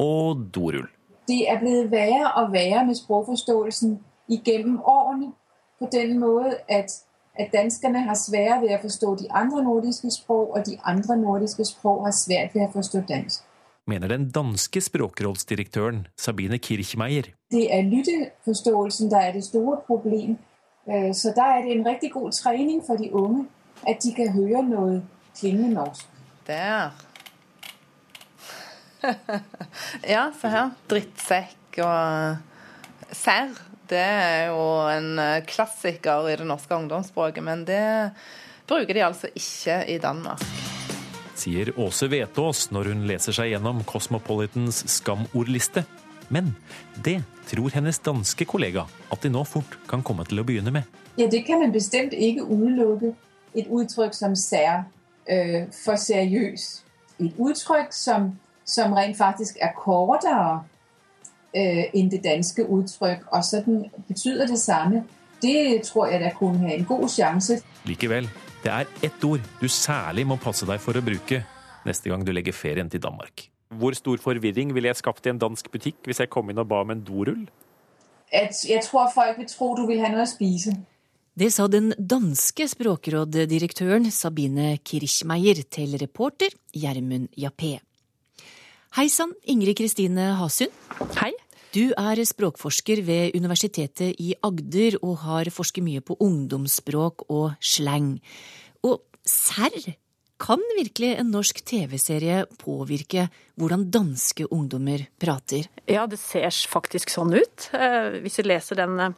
og 0.00 0.46
dorull. 0.54 0.86
Det 1.32 1.50
er 1.50 1.60
blitt 1.60 1.90
verre 1.90 2.32
og 2.36 2.52
verre 2.52 2.86
med 2.86 2.94
språkforståelsen 2.94 4.00
gjennom 4.28 4.82
årene. 4.84 5.32
På 5.78 5.88
den 5.92 6.18
måte 6.20 6.58
at, 6.68 6.92
at 7.34 7.48
danskerne 7.52 8.02
har 8.08 8.14
sværere 8.14 8.60
ved 8.60 8.74
å 8.76 8.80
forstå 8.82 9.14
de 9.22 9.30
andre 9.30 9.62
nordiske 9.64 10.10
språk, 10.10 10.48
og 10.56 10.66
de 10.66 10.76
andre 10.84 11.16
nordiske 11.16 11.64
språk 11.64 12.04
har 12.04 12.14
svært 12.16 12.54
ved 12.54 12.66
å 12.66 12.72
forstå 12.74 13.00
dansk. 13.08 13.46
Mener 13.86 14.12
den 14.12 14.28
danske 14.30 14.80
språkrådsdirektøren 14.80 16.04
Sabine 16.20 16.58
Kirchmeier. 16.58 17.32
Det 17.50 17.64
er 17.74 17.88
lytteforståelsen 17.88 19.10
der 19.10 19.30
er 19.30 19.32
det 19.32 19.44
store 19.44 19.80
problem. 19.86 20.36
Øh, 20.88 21.14
Så 21.14 21.32
der 21.36 21.48
er 21.56 21.62
det 21.62 21.72
en 21.72 21.86
riktig 21.86 22.12
god 22.12 22.30
trening 22.32 22.82
for 22.86 22.96
de 22.96 23.14
unge 23.14 23.46
at 23.88 23.96
de 24.02 24.12
kan 24.12 24.28
høre 24.28 24.62
noe 24.68 25.02
klingende 25.40 25.74
norsk. 25.74 26.06
Der. 26.46 26.90
ja, 30.14 30.28
se 30.38 30.52
her. 30.52 30.72
Drittsekk 30.90 31.82
og 31.84 33.12
serr. 33.14 33.54
Det 33.92 34.00
er 34.00 34.46
jo 34.48 34.60
en 34.88 35.18
eh, 35.20 35.42
klassiker 35.44 36.30
i 36.30 36.36
det 36.40 36.46
norske 36.48 36.72
ungdomsspråket, 36.72 37.44
men 37.44 37.66
det 37.68 37.82
bruker 38.68 38.96
de 38.96 39.04
altså 39.04 39.28
ikke 39.36 39.82
i 39.92 39.98
Danmark. 40.00 40.40
Sier 41.36 41.72
Åse 41.80 42.06
Vetås 42.08 42.70
når 42.72 42.92
hun 42.92 43.04
leser 43.10 43.36
seg 43.36 43.52
gjennom 43.52 43.82
Cosmopolitans 43.88 44.84
skamordliste. 44.88 45.84
Men 46.32 46.54
det 47.04 47.18
tror 47.50 47.74
hennes 47.74 47.98
danske 48.00 48.46
kollega 48.48 48.86
at 49.12 49.24
de 49.24 49.32
nå 49.32 49.42
fort 49.44 49.76
kan 49.90 50.04
komme 50.06 50.24
til 50.28 50.40
å 50.40 50.46
begynne 50.48 50.72
med. 50.72 50.88
Ja, 51.18 51.26
det 51.28 51.42
kan 51.44 51.60
man 51.60 51.74
bestemt 51.74 52.14
ikke 52.16 52.46
utelukke. 52.46 53.12
Et 53.52 53.68
uttrykk 53.68 54.14
som 54.16 54.32
sær 54.38 54.86
øh, 55.28 55.66
for 55.76 56.00
seriøs. 56.00 56.84
Et 57.20 57.34
uttrykk 57.36 57.92
som, 57.92 58.30
som 58.64 58.92
rent 58.96 59.16
faktisk 59.16 59.58
er 59.60 59.74
kortere 59.76 60.62
øh, 61.56 61.84
enn 61.94 62.10
det 62.10 62.22
danske 62.24 62.66
uttrykk, 62.66 63.26
og 63.32 63.44
sånn 63.44 63.84
betyr 64.08 64.44
det 64.46 64.60
samme. 64.60 65.04
Det 65.42 65.82
tror 65.88 66.12
jeg 66.12 66.22
da 66.22 66.30
kunne 66.36 66.68
ha 66.68 66.76
en 66.76 66.84
god 66.86 67.08
sjanse. 67.10 67.58
Likevel, 67.88 68.28
det 68.62 68.70
er 68.70 68.86
ett 69.02 69.24
ord 69.26 69.42
du 69.60 69.66
særlig 69.68 70.26
må 70.26 70.38
passe 70.38 70.66
deg 70.68 70.78
for 70.80 70.94
å 70.94 71.02
bruke 71.02 71.42
neste 71.86 72.12
gang 72.12 72.22
du 72.22 72.30
legger 72.30 72.54
ferien 72.54 72.90
til 72.90 73.02
Danmark. 73.02 73.48
Hvor 73.72 73.96
stor 73.96 74.20
forvirring 74.22 74.74
ville 74.76 74.90
jeg 74.90 75.00
skapt 75.00 75.26
i 75.26 75.32
en 75.32 75.40
dansk 75.40 75.70
butikk 75.72 76.06
hvis 76.06 76.22
jeg 76.22 76.30
kom 76.30 76.50
inn 76.52 76.60
og 76.62 76.68
ba 76.70 76.82
om 76.84 76.92
en 76.94 77.02
dorull? 77.02 77.46
At 78.32 78.62
jeg 78.68 78.84
tror 78.86 79.10
folk 79.12 79.38
vil 79.40 79.48
tro 79.50 79.72
du 79.76 79.86
vil 79.88 80.00
ha 80.04 80.12
noe 80.12 80.24
å 80.24 80.30
spise. 80.30 80.76
Det 81.32 81.48
sa 81.52 81.64
den 81.72 81.94
danske 81.96 82.66
språkråddirektøren 82.68 84.10
Sabine 84.12 84.76
Kirchmeier 84.84 85.62
til 85.72 85.96
reporter 86.00 86.52
Gjermund 86.76 87.30
Jappé. 87.40 87.78
Hei 88.92 89.06
sann, 89.08 89.30
Ingrid 89.48 89.78
Kristine 89.78 90.34
Hasund. 90.36 90.68
Hei. 91.16 91.30
Du 91.72 91.94
er 91.96 92.18
språkforsker 92.28 93.00
ved 93.06 93.32
Universitetet 93.32 94.18
i 94.20 94.34
Agder 94.44 94.98
og 94.98 95.22
har 95.22 95.48
forsket 95.48 95.80
mye 95.86 96.02
på 96.04 96.18
ungdomsspråk 96.20 97.24
og 97.32 97.54
slang. 97.56 98.18
Og 98.84 99.00
serr, 99.24 99.94
kan 100.36 100.60
virkelig 100.76 101.14
en 101.22 101.30
norsk 101.32 101.62
TV-serie 101.64 102.42
påvirke 102.60 103.30
hvordan 103.56 103.86
danske 103.94 104.44
ungdommer 104.52 105.06
prater? 105.16 105.70
Ja, 105.88 106.04
det 106.04 106.20
ser 106.20 106.52
faktisk 106.52 107.14
sånn 107.14 107.32
ut. 107.32 107.70
Eh, 107.72 108.20
Hvis 108.20 108.36
du 108.36 108.44
leser 108.44 108.76
den 108.82 109.00
eh, 109.00 109.16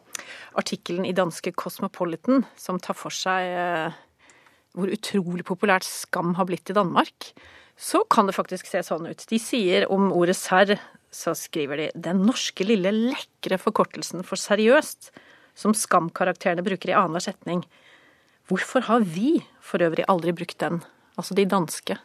artikkelen 0.55 1.03
i 1.03 1.17
danske 1.19 1.51
Cosmopolitan 1.51 2.47
som 2.55 2.79
tar 2.79 2.95
for 2.95 3.11
seg 3.11 3.51
eh, 3.59 3.99
hvor 4.79 4.95
utrolig 4.95 5.43
populært 5.51 5.91
skam 5.91 6.37
har 6.39 6.47
blitt 6.47 6.71
i 6.71 6.79
Danmark, 6.79 7.33
så 7.77 8.05
kan 8.11 8.29
det 8.29 8.37
faktisk 8.37 8.69
se 8.71 8.83
sånn 8.87 9.09
ut. 9.11 9.25
De 9.31 9.39
sier 9.43 9.89
om 9.93 10.13
ordet 10.15 10.37
serr, 10.39 10.77
så 11.15 11.35
skriver 11.39 11.77
de 11.77 11.91
'den 11.95 12.27
norske 12.27 12.65
lille 12.67 12.91
lekre 12.91 13.59
forkortelsen 13.59 14.25
for 14.25 14.37
seriøst', 14.37 15.11
som 15.55 15.75
skamkarakterene 15.75 16.63
bruker 16.63 16.91
i 16.91 16.97
annenhver 16.99 17.23
setning. 17.23 17.65
Hvorfor 18.49 18.83
har 18.83 19.01
vi 19.01 19.45
for 19.61 19.79
øvrig 19.79 20.05
aldri 20.09 20.33
brukt 20.33 20.59
den? 20.59 20.83
Altså 21.17 21.35
de 21.35 21.47
danske. 21.47 21.97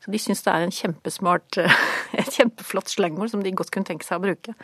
Så 0.00 0.12
de 0.12 0.18
syns 0.18 0.42
det 0.42 0.52
er 0.52 0.62
en 0.62 0.70
kjempesmart, 0.70 1.58
et 2.20 2.30
kjempeflott 2.30 2.88
slangord 2.88 3.30
som 3.30 3.42
de 3.42 3.50
godt 3.50 3.72
kunne 3.74 3.88
tenke 3.88 4.06
seg 4.06 4.20
å 4.20 4.26
bruke. 4.26 4.54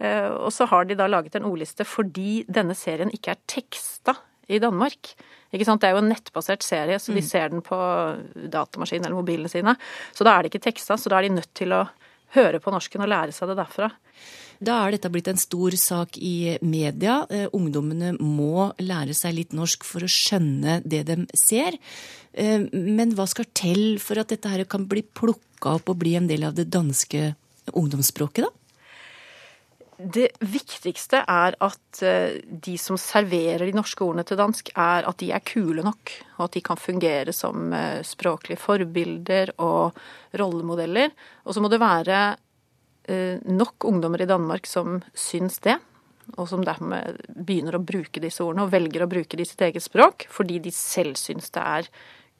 Eh, 0.00 0.30
Og 0.30 0.52
så 0.52 0.66
har 0.66 0.84
de 0.84 0.96
da 0.96 1.06
laget 1.06 1.36
en 1.36 1.44
ordliste 1.44 1.84
fordi 1.84 2.44
denne 2.48 2.74
serien 2.74 3.12
ikke 3.12 3.34
er 3.34 3.42
teksta 3.46 4.16
i 4.48 4.58
Danmark. 4.58 5.14
Ikke 5.52 5.64
sant? 5.66 5.80
Det 5.82 5.88
er 5.90 5.96
jo 5.96 6.02
en 6.04 6.12
nettbasert 6.12 6.62
serie, 6.62 6.98
så 6.98 7.12
de 7.12 7.20
Mm. 7.20 7.26
ser 7.28 7.48
den 7.48 7.60
på 7.60 7.76
datamaskinen 8.50 9.06
eller 9.06 9.18
mobilene 9.18 9.50
sine. 9.50 9.76
Så 10.14 10.24
da 10.24 10.36
er 10.38 10.42
det 10.42 10.52
ikke 10.52 10.70
teksta, 10.70 10.94
så 10.96 11.08
da 11.10 11.18
er 11.18 11.22
de 11.28 11.34
nødt 11.40 11.52
til 11.54 11.68
å 11.74 11.88
høre 12.36 12.60
på 12.62 12.70
norsken 12.70 13.02
og 13.02 13.08
lære 13.10 13.32
seg 13.34 13.48
det 13.50 13.56
derfra. 13.58 13.90
Da 14.62 14.86
er 14.86 14.92
dette 14.92 15.10
blitt 15.10 15.26
en 15.26 15.36
stor 15.40 15.70
sak 15.72 16.18
i 16.18 16.58
media. 16.62 17.26
Eh, 17.30 17.48
Ungdommene 17.52 18.12
må 18.20 18.72
lære 18.78 19.14
seg 19.16 19.34
litt 19.34 19.50
norsk 19.56 19.82
for 19.82 20.00
å 20.00 20.10
skjønne 20.10 20.82
det 20.86 21.06
de 21.06 21.26
ser. 21.34 21.78
Eh, 22.34 22.68
Men 22.72 23.12
hva 23.16 23.26
skal 23.26 23.46
til 23.54 23.98
for 23.98 24.18
at 24.20 24.28
dette 24.28 24.48
her 24.48 24.64
kan 24.64 24.84
bli 24.86 25.02
plukka 25.02 25.74
opp 25.80 25.88
og 25.88 25.98
bli 25.98 26.14
en 26.14 26.28
del 26.28 26.44
av 26.44 26.54
det 26.54 26.68
danske 26.70 27.34
ungdomsspråket, 27.74 28.44
da? 28.44 28.50
Det 30.00 30.30
viktigste 30.40 31.20
er 31.28 31.56
at 31.60 32.00
eh, 32.06 32.38
de 32.48 32.76
som 32.80 32.96
serverer 33.00 33.66
de 33.68 33.76
norske 33.76 34.04
ordene 34.04 34.24
til 34.24 34.38
dansk, 34.40 34.70
er 34.72 35.04
at 35.08 35.18
de 35.20 35.28
er 35.34 35.42
kule 35.44 35.84
nok, 35.84 36.12
og 36.38 36.46
at 36.46 36.54
de 36.56 36.62
kan 36.64 36.80
fungere 36.80 37.34
som 37.36 37.72
eh, 37.76 38.00
språklige 38.06 38.60
forbilder 38.62 39.52
og 39.60 39.98
rollemodeller. 40.40 41.12
Og 41.44 41.56
så 41.56 41.60
må 41.60 41.68
det 41.72 41.82
være 41.82 42.20
eh, 43.12 43.42
nok 43.44 43.84
ungdommer 43.90 44.24
i 44.24 44.28
Danmark 44.30 44.70
som 44.70 45.02
syns 45.12 45.60
det, 45.66 45.76
og 46.38 46.48
som 46.48 46.64
dermed 46.64 47.20
begynner 47.28 47.76
å 47.76 47.82
bruke 47.84 48.22
disse 48.22 48.44
ordene 48.44 48.64
og 48.64 48.72
velger 48.72 49.04
å 49.04 49.10
bruke 49.10 49.36
det 49.36 49.44
i 49.44 49.50
sitt 49.50 49.64
eget 49.66 49.82
språk 49.82 50.28
fordi 50.30 50.60
de 50.62 50.70
selv 50.70 51.18
syns 51.18 51.50
det 51.56 51.64
er 51.66 51.90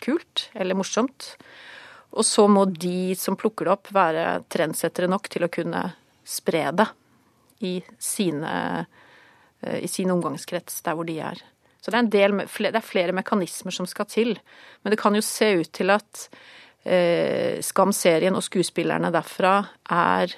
kult 0.01 0.47
eller 0.55 0.79
morsomt. 0.79 1.35
Og 2.17 2.25
så 2.25 2.47
må 2.49 2.65
de 2.71 3.13
som 3.19 3.37
plukker 3.39 3.69
det 3.69 3.75
opp, 3.75 3.93
være 3.95 4.47
trendsettere 4.51 5.11
nok 5.11 5.29
til 5.31 5.45
å 5.45 5.53
kunne 5.53 5.85
spre 6.25 6.65
det 6.79 6.89
i, 7.61 7.79
sine, 8.01 8.53
eh, 9.61 9.79
i 9.85 9.89
sin 9.89 10.11
omgangskrets, 10.13 10.81
der 10.87 10.99
hvor 10.99 11.09
de 11.09 11.19
er. 11.21 11.41
Så 11.81 11.93
det 11.93 11.99
er, 12.01 12.11
del, 12.13 12.37
det 12.45 12.77
er 12.77 12.85
flere 12.85 13.17
mekanismer 13.17 13.73
som 13.73 13.89
skal 13.89 14.09
til. 14.11 14.35
Men 14.83 14.93
det 14.93 15.01
kan 15.01 15.17
jo 15.17 15.25
se 15.25 15.55
ut 15.63 15.73
til 15.77 15.93
at 15.95 16.27
eh, 16.85 17.61
Skam-serien 17.65 18.37
og 18.37 18.45
skuespillerne 18.45 19.13
derfra 19.15 19.59
er 19.97 20.37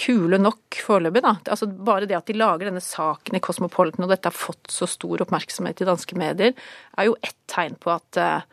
kule 0.00 0.38
nok 0.40 0.78
foreløpig, 0.86 1.22
da. 1.24 1.34
Altså 1.52 1.68
bare 1.68 2.08
det 2.08 2.16
at 2.16 2.28
de 2.28 2.36
lager 2.36 2.70
denne 2.70 2.82
saken 2.82 3.36
i 3.36 3.42
Cosmopolitan, 3.44 4.06
og 4.06 4.12
dette 4.12 4.30
har 4.30 4.36
fått 4.36 4.72
så 4.72 4.88
stor 4.88 5.24
oppmerksomhet 5.24 5.82
i 5.82 5.88
danske 5.88 6.16
medier, 6.18 6.54
er 6.96 7.08
jo 7.08 7.16
ett 7.22 7.36
tegn 7.50 7.76
på 7.80 7.92
at 7.92 8.20
eh, 8.20 8.46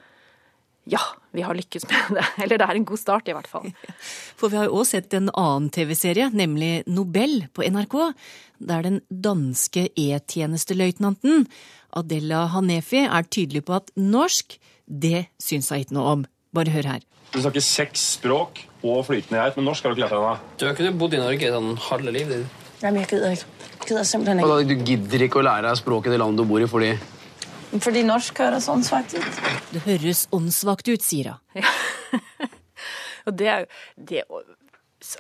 ja, 0.90 1.02
vi 1.32 1.44
har 1.46 1.56
lykkes 1.56 1.86
med 1.90 2.18
det. 2.18 2.26
Eller 2.44 2.60
det 2.60 2.68
er 2.68 2.80
en 2.80 2.88
god 2.88 3.00
start, 3.00 3.30
i 3.30 3.36
hvert 3.36 3.48
fall. 3.50 3.70
For 4.40 4.52
vi 4.52 4.60
har 4.60 4.68
jo 4.70 4.82
også 4.82 4.98
sett 4.98 5.16
en 5.18 5.32
annen 5.32 5.70
TV-serie, 5.74 6.30
nemlig 6.36 6.84
Nobel 6.92 7.46
på 7.54 7.64
NRK, 7.64 7.98
der 8.64 8.84
den 8.86 9.00
danske 9.10 9.88
E-tjenesteløytnanten 10.00 11.48
Adela 11.94 12.48
Hanefi 12.54 13.06
er 13.06 13.28
tydelig 13.30 13.66
på 13.68 13.78
at 13.78 13.92
norsk, 14.00 14.58
det 14.88 15.28
syns 15.42 15.72
hun 15.72 15.84
ikke 15.84 15.98
noe 16.00 16.18
om. 16.18 16.26
Bare 16.54 16.74
hør 16.74 16.90
her. 16.96 17.06
Du 17.34 17.40
snakker 17.42 17.64
seks 17.66 18.02
språk 18.20 18.60
og 18.86 19.06
flytende 19.08 19.40
geit, 19.40 19.56
men 19.58 19.66
norsk 19.66 19.86
har 19.86 19.94
du 19.94 19.98
ikke 19.98 20.06
lært 20.06 20.14
deg. 20.14 20.28
da. 20.28 20.58
Du 20.60 20.66
har 20.68 20.76
ikke 20.76 21.00
bodd 21.00 21.16
i 21.16 21.22
Norge 21.22 21.56
sånn 21.56 21.72
halve 21.88 22.14
livet 22.14 22.44
ditt? 22.44 22.60
men 22.84 23.00
jeg 23.00 23.14
gidder 23.14 23.36
ikke. 23.38 23.52
Jeg 23.64 23.88
gidder 23.88 24.08
simpelthen 24.08 24.42
ikke. 24.44 24.64
du 24.68 24.88
gidder 24.90 25.26
ikke 25.28 25.40
å 25.40 25.46
lære 25.48 25.68
deg 25.70 25.80
språket 25.80 26.12
i 26.12 26.14
det 26.16 26.20
landet 26.20 26.44
du 26.44 26.50
bor 26.50 26.64
i 26.64 26.68
fordi 26.68 26.92
Fordi 27.82 28.04
norsk 28.06 28.38
høres 28.44 28.68
åndssvakt 28.70 29.16
ut. 29.18 29.40
Det 29.74 29.82
høres 29.88 30.28
åndssvakt 30.36 30.90
ut, 30.92 31.06
sier 31.06 31.34
hun. 31.34 31.66
Og 33.28 33.38
det 33.40 33.48
er 33.50 33.64
jo 33.64 33.68
det, 34.10 34.24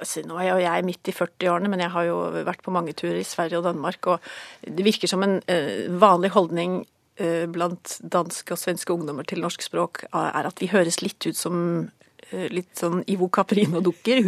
altså, 0.01 0.24
Nå 0.27 0.38
er 0.39 0.50
jo 0.51 0.63
jeg 0.63 0.86
midt 0.88 1.10
i 1.10 1.15
40-årene, 1.15 1.72
men 1.72 1.83
jeg 1.83 1.93
har 1.95 2.07
jo 2.10 2.17
vært 2.43 2.63
på 2.65 2.74
mange 2.75 2.95
turer 2.98 3.22
i 3.22 3.27
Sverige 3.27 3.62
og 3.62 3.67
Danmark, 3.67 4.12
og 4.12 4.29
det 4.67 4.86
virker 4.86 5.12
som 5.12 5.24
en 5.25 5.39
eh, 5.51 5.89
vanlig 5.89 6.33
holdning 6.36 6.81
eh, 7.17 7.45
blant 7.51 7.98
danske 8.03 8.55
og 8.55 8.62
svenske 8.62 8.93
ungdommer 8.93 9.27
til 9.27 9.43
norsk 9.43 9.65
språk 9.65 10.05
er 10.12 10.50
at 10.50 10.62
vi 10.62 10.72
høres 10.74 11.01
litt 11.03 11.24
ut 11.25 11.39
som 11.39 11.88
litt 12.53 12.71
sånn 12.79 13.03
Ivo 13.11 13.29
Caprino-dukker. 13.33 14.21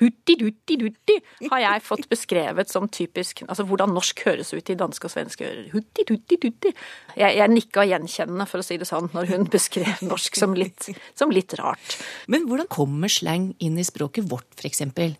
Hutti-dutti-dutti 0.00 1.18
har 1.50 1.62
jeg 1.64 1.84
fått 1.86 2.08
beskrevet 2.10 2.70
som 2.72 2.88
typisk 2.92 3.44
Altså 3.46 3.64
hvordan 3.68 3.92
norsk 3.94 4.22
høres 4.26 4.52
ut 4.54 4.70
i 4.72 4.76
danske 4.78 5.08
og 5.08 5.12
svenske 5.14 5.46
ører. 5.46 5.66
Hutti-dutti-dutti. 5.72 6.72
Jeg, 7.16 7.36
jeg 7.38 7.52
nikka 7.52 7.86
gjenkjennende, 7.88 8.46
for 8.50 8.62
å 8.62 8.66
si 8.66 8.78
det 8.80 8.88
sånn, 8.88 9.10
når 9.14 9.32
hun 9.32 9.48
beskrev 9.52 10.02
norsk 10.06 10.38
som 10.38 10.56
litt, 10.58 10.90
som 11.18 11.32
litt 11.34 11.54
rart. 11.60 11.98
Men 12.32 12.46
hvordan 12.48 12.70
kommer 12.72 13.12
slang 13.12 13.52
inn 13.62 13.78
i 13.80 13.86
språket 13.86 14.28
vårt, 14.30 14.64
eksempel? 14.68 15.16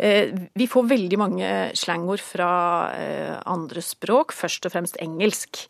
Eh, 0.00 0.32
vi 0.56 0.66
får 0.70 0.88
veldig 0.88 1.18
mange 1.20 1.48
slangord 1.76 2.22
fra 2.24 2.52
eh, 2.96 3.34
andre 3.50 3.84
språk, 3.84 4.32
først 4.32 4.68
og 4.68 4.76
fremst 4.76 5.00
engelsk. 5.02 5.66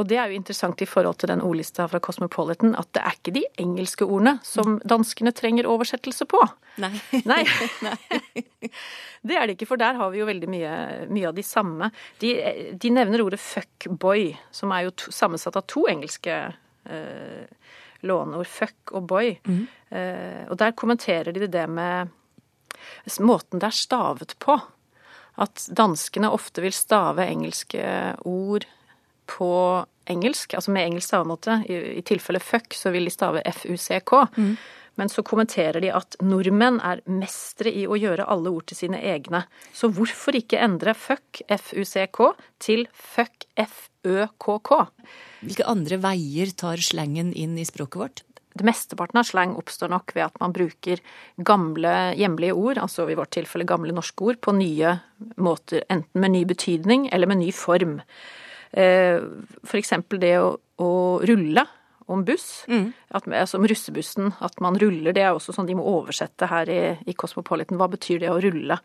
Og 0.00 0.08
det 0.08 0.16
er 0.16 0.30
jo 0.30 0.38
interessant 0.38 0.80
i 0.80 0.88
forhold 0.88 1.18
til 1.20 1.28
den 1.28 1.42
ordlista 1.44 1.84
fra 1.90 2.00
Cosmopolitan, 2.00 2.72
at 2.80 2.88
det 2.96 3.02
er 3.04 3.16
ikke 3.18 3.34
de 3.36 3.42
engelske 3.60 4.06
ordene 4.06 4.38
som 4.46 4.78
danskene 4.88 5.34
trenger 5.36 5.68
oversettelse 5.68 6.24
på. 6.30 6.40
Nei. 6.80 6.94
Nei. 7.30 7.42
Det 9.22 9.36
er 9.38 9.46
det 9.46 9.54
ikke, 9.54 9.68
for 9.70 9.78
der 9.78 9.98
har 10.00 10.10
vi 10.10 10.18
jo 10.18 10.26
veldig 10.26 10.48
mye, 10.50 10.72
mye 11.12 11.28
av 11.28 11.36
de 11.36 11.44
samme. 11.46 11.92
De, 12.18 12.32
de, 12.74 12.90
nevner 12.90 13.22
ordet 13.22 13.38
fuckboy, 13.38 14.32
som 14.50 14.72
er 14.74 14.88
jo 14.88 14.94
to, 14.98 15.12
sammensatt 15.14 15.58
av 15.60 15.66
to 15.70 15.84
engelske 15.90 16.38
eh, 16.90 17.70
låneord. 18.02 18.48
Fuck 18.50 18.94
og 18.98 19.06
boy. 19.12 19.36
Mm. 19.46 19.62
Eh, 19.94 20.42
og 20.48 20.58
der 20.58 20.74
kommenterer 20.74 21.30
de 21.36 21.46
det 21.46 21.68
med 21.70 22.10
måten 23.22 23.62
det 23.62 23.68
er 23.68 23.78
stavet 23.78 24.34
på. 24.42 24.58
At 25.42 25.68
danskene 25.70 26.32
ofte 26.34 26.64
vil 26.64 26.74
stave 26.74 27.28
engelske 27.30 27.84
ord 28.26 28.66
på 29.30 29.50
engelsk, 30.10 30.54
altså 30.58 30.72
med 30.74 30.88
engelsk 30.88 31.08
stavemåte. 31.08 31.62
I, 31.70 31.80
i 31.98 32.04
tilfelle 32.06 32.40
fuck 32.42 32.74
så 32.76 32.92
vil 32.94 33.08
de 33.08 33.14
stave 33.14 33.42
fuck. 33.46 34.14
Mm. 34.36 34.56
Men 35.00 35.08
så 35.08 35.22
kommenterer 35.24 35.80
de 35.80 35.88
at 35.94 36.18
nordmenn 36.20 36.76
er 36.84 37.00
mestere 37.08 37.72
i 37.72 37.86
å 37.88 37.96
gjøre 37.96 38.26
alle 38.28 38.52
ord 38.52 38.66
til 38.68 38.76
sine 38.82 39.00
egne. 39.00 39.46
Så 39.72 39.88
hvorfor 39.88 40.36
ikke 40.36 40.60
endre 40.60 40.92
fuck, 40.92 41.40
fuck, 41.48 42.42
til 42.60 42.84
fuck, 42.92 43.46
føkk? 43.56 44.74
Hvilke 45.40 45.70
andre 45.70 45.98
veier 46.02 46.52
tar 46.58 46.82
slangen 46.84 47.32
inn 47.32 47.56
i 47.56 47.64
språket 47.64 48.02
vårt? 48.02 48.22
Det 48.52 48.66
Mesteparten 48.68 49.16
av 49.16 49.24
slang 49.24 49.54
oppstår 49.56 49.88
nok 49.88 50.12
ved 50.12 50.26
at 50.26 50.36
man 50.42 50.52
bruker 50.52 51.00
gamle 51.40 52.12
hjemlige 52.20 52.52
ord, 52.52 52.82
altså 52.82 53.06
i 53.08 53.16
vårt 53.16 53.32
tilfelle 53.32 53.64
gamle 53.64 53.94
norske 53.96 54.28
ord, 54.28 54.42
på 54.44 54.52
nye 54.58 54.98
måter. 55.40 55.86
Enten 55.88 56.20
med 56.20 56.34
ny 56.34 56.44
betydning 56.48 57.08
eller 57.08 57.30
med 57.30 57.40
ny 57.40 57.48
form. 57.56 58.02
Eh, 58.72 59.20
eksempel 59.78 60.20
det 60.22 60.36
å, 60.40 60.54
å 60.80 60.92
rulle 61.28 61.66
om 62.12 62.24
buss. 62.26 62.64
Mm. 62.68 62.92
At, 63.14 63.26
altså 63.28 63.60
om 63.60 63.66
russebussen. 63.68 64.32
At 64.44 64.60
man 64.64 64.78
ruller. 64.80 65.14
Det 65.16 65.24
er 65.24 65.34
også 65.34 65.54
sånn 65.56 65.68
de 65.68 65.76
må 65.78 65.86
oversette 65.88 66.48
her 66.50 66.70
i, 66.72 66.80
i 67.08 67.16
Cosmopolitan. 67.18 67.80
Hva 67.80 67.90
betyr 67.92 68.22
det 68.24 68.32
å 68.32 68.40
rulle? 68.42 68.78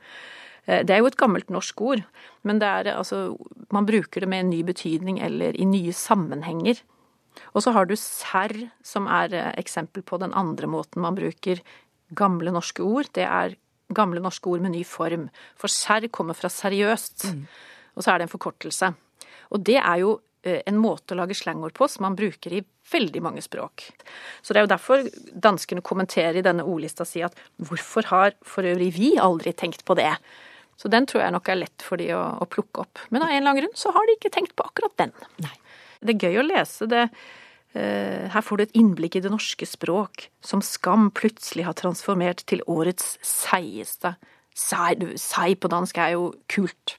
Eh, 0.67 0.83
det 0.85 0.95
er 0.95 1.01
jo 1.01 1.09
et 1.09 1.19
gammelt 1.19 1.49
norsk 1.53 1.81
ord, 1.81 2.03
men 2.47 2.61
det 2.61 2.67
er 2.67 2.93
altså 2.97 3.37
Man 3.73 3.87
bruker 3.87 4.23
det 4.23 4.29
med 4.31 4.45
en 4.45 4.53
ny 4.53 4.61
betydning 4.63 5.19
eller 5.19 5.55
i 5.59 5.65
nye 5.67 5.93
sammenhenger. 5.95 6.79
Og 7.53 7.63
så 7.63 7.73
har 7.75 7.85
du 7.85 7.95
serr, 7.99 8.69
som 8.83 9.07
er 9.11 9.33
eh, 9.33 9.53
eksempel 9.59 10.03
på 10.03 10.19
den 10.21 10.33
andre 10.33 10.67
måten 10.67 11.03
man 11.03 11.17
bruker 11.17 11.61
gamle 12.15 12.51
norske 12.51 12.83
ord. 12.83 13.11
Det 13.13 13.25
er 13.25 13.57
gamle 13.95 14.21
norske 14.23 14.47
ord 14.49 14.63
med 14.63 14.75
ny 14.75 14.83
form. 14.87 15.27
For 15.59 15.71
serr 15.71 16.07
kommer 16.11 16.35
fra 16.35 16.51
seriøst, 16.51 17.27
mm. 17.31 17.43
og 17.95 18.03
så 18.03 18.13
er 18.13 18.19
det 18.19 18.27
en 18.27 18.35
forkortelse. 18.35 18.93
Og 19.51 19.63
det 19.67 19.77
er 19.79 20.01
jo 20.03 20.17
Eh, 20.47 20.61
en 20.69 20.77
måte 20.79 21.13
å 21.13 21.19
lage 21.19 21.35
slangord 21.37 21.75
på 21.77 21.87
som 21.89 22.05
man 22.05 22.17
bruker 22.17 22.53
i 22.53 22.63
veldig 22.91 23.21
mange 23.25 23.43
språk. 23.43 23.87
Så 24.41 24.53
det 24.53 24.61
er 24.61 24.67
jo 24.67 24.73
derfor 24.73 25.07
danskene 25.47 25.83
kommenterer 25.85 26.39
i 26.39 26.45
denne 26.45 26.65
ordlista 26.67 27.07
si 27.07 27.23
at 27.25 27.35
hvorfor 27.57 28.07
har 28.11 28.35
for 28.47 28.67
øvrig 28.67 28.91
vi 28.95 29.15
aldri 29.21 29.55
tenkt 29.57 29.83
på 29.87 29.97
det? 29.99 30.13
Så 30.77 30.91
den 30.93 31.07
tror 31.09 31.23
jeg 31.23 31.33
nok 31.33 31.49
er 31.49 31.59
lett 31.63 31.83
for 31.83 31.99
de 31.99 32.11
å, 32.15 32.21
å 32.37 32.45
plukke 32.47 32.85
opp. 32.85 33.01
Men 33.09 33.25
av 33.25 33.31
en 33.31 33.39
eller 33.39 33.51
annen 33.51 33.63
grunn 33.63 33.75
så 33.79 33.91
har 33.95 34.07
de 34.07 34.15
ikke 34.15 34.31
tenkt 34.35 34.53
på 34.55 34.67
akkurat 34.67 34.93
den. 35.01 35.13
Nei. 35.43 35.55
Det 36.05 36.13
er 36.13 36.29
gøy 36.29 36.39
å 36.43 36.45
lese 36.45 36.85
det. 36.91 37.07
Eh, 37.73 38.29
her 38.29 38.45
får 38.45 38.59
du 38.59 38.65
et 38.67 38.77
innblikk 38.77 39.17
i 39.17 39.23
det 39.25 39.33
norske 39.33 39.65
språk, 39.67 40.27
som 40.45 40.61
Skam 40.61 41.09
plutselig 41.17 41.65
har 41.65 41.75
transformert 41.79 42.45
til 42.47 42.61
årets 42.69 43.17
seigeste. 43.25 44.13
Sei 44.57 45.57
på 45.57 45.69
dansk 45.73 45.97
er 46.01 46.13
jo 46.13 46.29
kult. 46.53 46.95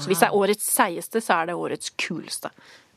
Så 0.00 0.08
hvis 0.08 0.22
det 0.22 0.30
er 0.30 0.38
årets 0.38 0.70
seigeste, 0.72 1.20
så 1.20 1.40
er 1.40 1.50
det 1.50 1.58
årets 1.58 1.92
kuleste. 2.00 2.52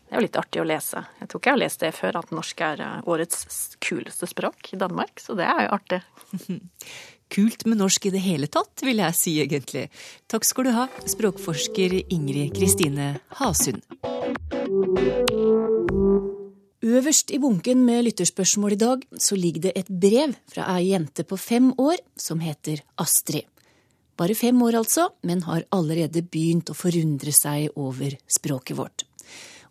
Det 0.06 0.14
er 0.14 0.22
jo 0.22 0.26
litt 0.28 0.38
artig 0.38 0.62
å 0.62 0.68
lese. 0.70 1.02
Jeg 1.20 1.28
tror 1.28 1.42
ikke 1.42 1.50
jeg 1.50 1.58
har 1.58 1.64
lest 1.64 1.82
det 1.82 1.92
før, 1.98 2.20
at 2.22 2.32
norsk 2.36 2.62
er 2.62 2.84
eh, 2.86 3.10
årets 3.10 3.66
kuleste 3.84 4.30
språk 4.30 4.72
i 4.76 4.80
Danmark. 4.80 5.20
Så 5.20 5.36
det 5.38 5.48
er 5.50 5.66
jo 5.66 5.74
artig. 5.80 6.02
Kult 7.36 7.66
med 7.66 7.82
norsk 7.82 8.06
i 8.06 8.12
det 8.14 8.22
hele 8.22 8.48
tatt, 8.48 8.86
vil 8.86 9.02
jeg 9.02 9.18
si 9.18 9.34
egentlig. 9.42 9.88
Takk 10.32 10.46
skal 10.46 10.68
du 10.68 10.72
ha, 10.76 10.86
språkforsker 11.10 11.98
Ingrid 12.14 12.54
Kristine 12.56 13.16
Hasund. 13.42 13.82
Øverst 16.86 17.34
i 17.34 17.42
bunken 17.42 17.82
med 17.88 18.06
lytterspørsmål 18.06 18.76
i 18.76 18.78
dag 18.78 19.04
så 19.18 19.36
ligger 19.36 19.68
det 19.68 19.74
et 19.82 19.90
brev 19.90 20.38
fra 20.54 20.70
ei 20.78 20.92
jente 20.92 21.26
på 21.26 21.38
fem 21.42 21.74
år 21.82 21.98
som 22.14 22.46
heter 22.46 22.86
Astrid. 23.02 23.50
Bare 24.16 24.36
fem 24.36 24.62
år 24.64 24.78
altså, 24.80 25.10
men 25.28 25.44
har 25.44 25.66
allerede 25.76 26.24
begynt 26.24 26.72
å 26.72 26.78
forundre 26.78 27.34
seg 27.36 27.76
over 27.76 28.16
språket 28.32 28.78
vårt. 28.78 29.04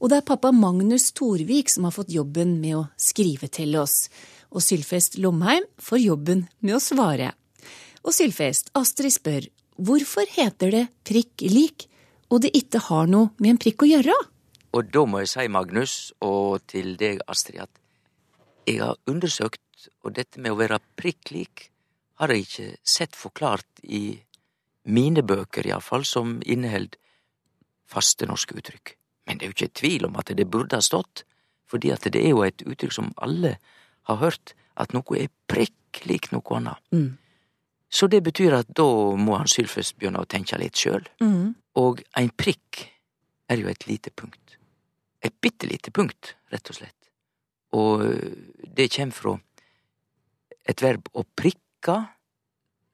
Og 0.04 0.10
det 0.12 0.18
er 0.20 0.26
pappa 0.28 0.50
Magnus 0.52 1.12
Torvik 1.16 1.70
som 1.72 1.86
har 1.88 1.94
fått 1.94 2.12
jobben 2.12 2.58
med 2.60 2.76
å 2.76 2.82
skrive 3.00 3.48
til 3.48 3.76
oss. 3.80 4.10
Og 4.52 4.60
Sylfest 4.60 5.16
Lomheim 5.16 5.64
får 5.80 6.02
jobben 6.02 6.44
med 6.60 6.76
å 6.76 6.82
svare. 6.82 7.32
Og 8.04 8.12
Sylfest, 8.12 8.68
Astrid 8.76 9.14
spør 9.14 9.48
hvorfor 9.80 10.28
heter 10.30 10.74
det 10.74 10.84
prikk 11.08 11.46
lik, 11.48 11.88
og 12.28 12.44
det 12.44 12.52
ikke 12.58 12.82
har 12.90 13.08
noe 13.08 13.32
med 13.38 13.54
en 13.54 13.62
prikk 13.64 13.86
å 13.86 13.90
gjøre? 13.94 14.14
Og 14.74 14.90
da 14.92 15.04
må 15.08 15.22
jeg 15.22 15.30
si, 15.32 15.46
Magnus, 15.48 15.94
og 16.20 16.66
til 16.68 16.98
deg, 17.00 17.22
Astrid, 17.30 17.62
at 17.64 18.68
jeg 18.68 18.82
har 18.82 18.98
undersøkt, 19.08 19.62
og 20.04 20.14
dette 20.18 20.40
med 20.42 20.52
å 20.52 20.58
være 20.58 20.82
prikk 20.98 21.32
lik 21.32 21.68
har 22.20 22.30
jeg 22.30 22.44
ikke 22.44 22.68
sett 22.86 23.16
forklart 23.18 23.82
i 23.84 24.18
mine 24.84 25.24
bøker 25.24 25.66
iallfall, 25.66 26.04
som 26.04 26.38
inneheld 26.44 26.96
faste 27.88 28.26
norske 28.28 28.56
uttrykk. 28.58 28.96
Men 29.26 29.38
det 29.38 29.46
er 29.46 29.52
jo 29.52 29.56
ikke 29.58 29.80
tvil 29.80 30.08
om 30.08 30.16
at 30.20 30.32
det 30.36 30.48
burde 30.50 30.76
ha 30.76 30.84
stått, 30.84 31.24
fordi 31.70 31.92
at 31.94 32.04
det 32.12 32.20
er 32.20 32.34
jo 32.34 32.44
et 32.44 32.64
uttrykk 32.66 32.92
som 32.92 33.12
alle 33.24 33.56
har 34.08 34.20
hørt, 34.20 34.54
at 34.76 34.92
noe 34.92 35.18
er 35.18 35.32
prikk 35.48 36.04
lik 36.08 36.30
noe 36.34 36.58
annet. 36.58 36.80
Mm. 36.92 37.14
Så 37.94 38.08
det 38.10 38.24
betyr 38.26 38.56
at 38.58 38.72
da 38.74 38.86
må 39.16 39.36
han 39.38 39.48
Sylfest 39.50 39.96
begynne 39.96 40.20
å 40.20 40.28
tenke 40.28 40.58
litt 40.58 40.76
sjøl. 40.80 41.06
Mm. 41.22 41.54
Og 41.78 42.02
ein 42.18 42.32
prikk 42.34 42.88
er 43.48 43.62
jo 43.62 43.70
et 43.70 43.86
lite 43.86 44.10
punkt. 44.10 44.58
Et 45.24 45.34
bitte 45.40 45.68
lite 45.70 45.92
punkt, 45.94 46.34
rett 46.52 46.70
og 46.72 46.76
slett. 46.80 46.98
Og 47.74 48.02
det 48.76 48.90
kjem 48.92 49.14
fra 49.14 49.36
et 50.68 50.82
verb 50.82 51.08
å 51.14 51.24
prikke, 51.36 51.96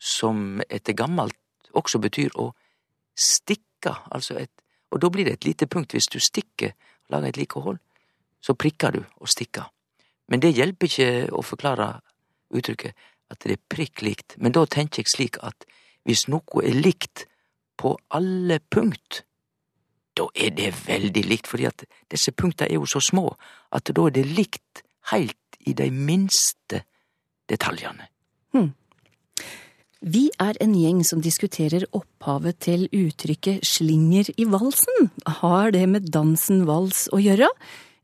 som 0.01 0.63
etter 0.69 0.97
gammelt 0.97 1.37
også 1.75 2.01
betyr 2.03 2.37
å 2.39 2.51
stikke, 3.17 3.95
altså 4.11 4.39
et 4.39 4.51
Og 4.91 4.99
da 4.99 5.07
blir 5.09 5.25
det 5.25 5.33
et 5.33 5.45
lite 5.45 5.67
punkt 5.71 5.93
hvis 5.95 6.09
du 6.11 6.19
stikker, 6.19 6.73
lager 7.09 7.29
et 7.29 7.37
like 7.37 7.61
hull, 7.61 7.77
så 8.43 8.55
prikker 8.59 8.91
du 8.91 9.05
og 9.21 9.29
stikker. 9.29 9.69
Men 10.27 10.41
det 10.41 10.51
hjelper 10.51 10.87
ikke 10.87 11.29
å 11.31 11.43
forklare 11.47 12.01
uttrykket 12.51 12.95
at 13.31 13.39
det 13.45 13.53
er 13.53 13.63
prikk 13.71 14.03
likt, 14.03 14.35
men 14.39 14.51
da 14.51 14.65
tenker 14.67 15.05
jeg 15.05 15.13
slik 15.13 15.39
at 15.47 15.67
hvis 16.03 16.27
noe 16.27 16.65
er 16.65 16.75
likt 16.75 17.29
på 17.79 17.95
alle 18.11 18.59
punkt, 18.71 19.23
da 20.19 20.27
er 20.35 20.51
det 20.51 20.73
veldig 20.89 21.25
likt, 21.29 21.47
fordi 21.47 21.69
at 21.69 21.85
disse 22.11 22.33
punkta 22.33 22.67
er 22.67 22.81
jo 22.81 22.89
så 22.91 23.01
små 23.01 23.29
at 23.71 23.93
da 23.95 24.07
er 24.09 24.17
det 24.19 24.27
likt 24.27 24.83
heilt 25.13 25.61
i 25.67 25.75
de 25.77 25.87
minste 25.95 26.83
detaljene. 27.49 28.09
Hmm. 28.55 28.73
Vi 30.01 30.31
er 30.41 30.57
en 30.65 30.73
gjeng 30.73 31.03
som 31.05 31.21
diskuterer 31.21 31.83
opphavet 31.93 32.57
til 32.65 32.87
uttrykket 32.89 33.67
slinger 33.69 34.31
i 34.41 34.47
valsen. 34.49 35.11
Har 35.29 35.75
det 35.77 35.85
med 35.93 36.09
dansen 36.09 36.63
vals 36.65 37.05
å 37.13 37.21
gjøre? 37.21 37.51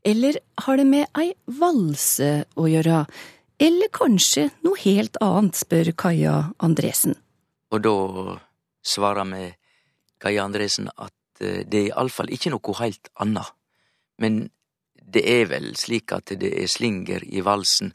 Eller 0.05 0.37
har 0.61 0.77
det 0.77 0.85
med 0.85 1.07
ei 1.17 1.31
valse 1.57 2.45
å 2.53 2.67
gjøre? 2.69 3.01
Eller 3.57 3.89
kanskje 3.89 4.51
noe 4.61 4.77
helt 4.83 5.17
annet, 5.25 5.57
spør 5.57 5.89
Kaja 5.97 6.35
Andresen. 6.61 7.17
Og 7.73 7.81
da 7.81 7.95
svarer 8.85 9.25
vi 9.33 9.49
Kaja 10.21 10.45
Andresen 10.45 10.91
at 10.93 11.41
eh, 11.41 11.65
det 11.65 11.81
er 11.81 11.89
iallfall 11.95 12.29
ikke 12.29 12.53
noe 12.53 12.77
helt 12.77 13.09
anna. 13.17 13.47
Men 14.21 14.43
det 15.01 15.25
er 15.25 15.49
vel 15.49 15.73
slik 15.81 16.13
at 16.13 16.37
det 16.37 16.53
er 16.61 16.69
slinger 16.69 17.25
i 17.25 17.41
valsen, 17.41 17.89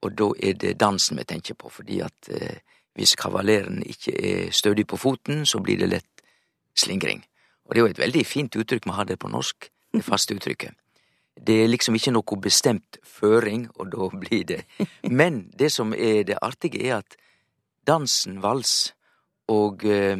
og 0.00 0.16
da 0.16 0.32
er 0.40 0.56
det 0.56 0.78
dansen 0.80 1.20
vi 1.20 1.28
tenker 1.28 1.60
på, 1.60 1.68
fordi 1.68 2.00
at 2.00 2.32
eh, 2.32 2.64
hvis 3.00 3.16
kavaleren 3.16 3.80
ikke 3.86 4.12
er 4.12 4.50
stødig 4.52 4.84
på 4.86 4.98
foten, 5.00 5.46
så 5.48 5.58
blir 5.64 5.78
det 5.80 5.88
lett 5.88 6.24
slingring. 6.76 7.22
Og 7.64 7.74
det 7.74 7.80
er 7.80 7.86
jo 7.86 7.92
et 7.94 8.02
veldig 8.02 8.24
fint 8.26 8.56
uttrykk 8.60 8.84
vi 8.84 8.96
har 8.96 9.08
det 9.08 9.16
på 9.18 9.30
norsk, 9.32 9.70
det 9.96 10.04
faste 10.04 10.36
uttrykket. 10.36 10.76
det 11.46 11.62
er 11.62 11.70
liksom 11.70 11.94
ikke 11.96 12.12
noe 12.12 12.36
bestemt 12.42 12.98
føring, 13.04 13.70
og 13.78 13.92
da 13.92 14.08
blir 14.12 14.44
det 14.44 14.64
Men 15.10 15.50
det 15.58 15.72
som 15.72 15.94
er 15.94 16.24
det 16.28 16.36
artige, 16.42 16.82
er 16.88 16.98
at 16.98 17.16
dansen 17.86 18.42
vals 18.42 18.92
og 19.48 19.84
eh, 19.84 20.18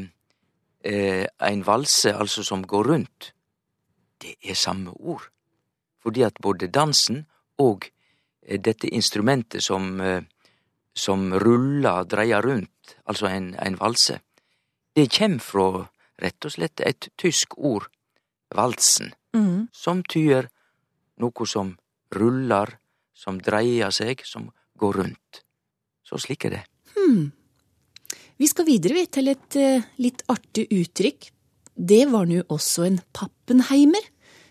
en 1.50 1.66
valse, 1.66 2.14
altså 2.14 2.42
som 2.42 2.66
går 2.66 2.88
rundt, 2.88 3.34
det 4.22 4.34
er 4.42 4.54
samme 4.54 4.90
ord. 4.90 5.28
Fordi 6.02 6.22
at 6.22 6.40
både 6.42 6.66
dansen 6.66 7.26
og 7.58 7.84
eh, 8.42 8.60
dette 8.60 8.88
instrumentet 8.88 9.62
som, 9.62 10.00
eh, 10.00 10.22
som 10.94 11.30
ruller, 11.38 12.04
dreier 12.04 12.42
rundt, 12.42 12.96
altså 13.06 13.30
en, 13.30 13.54
en 13.58 13.78
valse, 13.80 14.18
det 14.96 15.08
kjem 15.14 15.38
fra 15.40 15.86
rett 16.20 16.44
og 16.44 16.52
slett 16.52 16.82
et 16.84 17.08
tysk 17.18 17.56
ord, 17.56 17.88
valsen, 18.54 19.14
Mm. 19.30 19.68
som 19.70 20.02
tyder 20.02 20.48
noe 21.22 21.46
som 21.46 21.76
ruller, 22.10 22.72
som 23.14 23.36
dreier 23.38 23.92
seg, 23.94 24.24
som 24.26 24.48
går 24.76 24.96
rundt. 24.98 25.42
Så 26.02 26.18
slik 26.18 26.48
er 26.48 26.56
det. 26.56 26.62
Hmm. 26.96 27.30
Vi 28.40 28.48
skal 28.50 28.66
videre 28.66 28.96
vi, 28.96 29.04
til 29.06 29.30
et 29.30 29.56
eh, 29.60 29.86
litt 30.02 30.24
artig 30.26 30.66
uttrykk. 30.72 31.28
Det 31.76 32.06
var 32.10 32.26
nå 32.26 32.42
også 32.48 32.88
en 32.88 32.98
pappenheimer. 33.14 34.02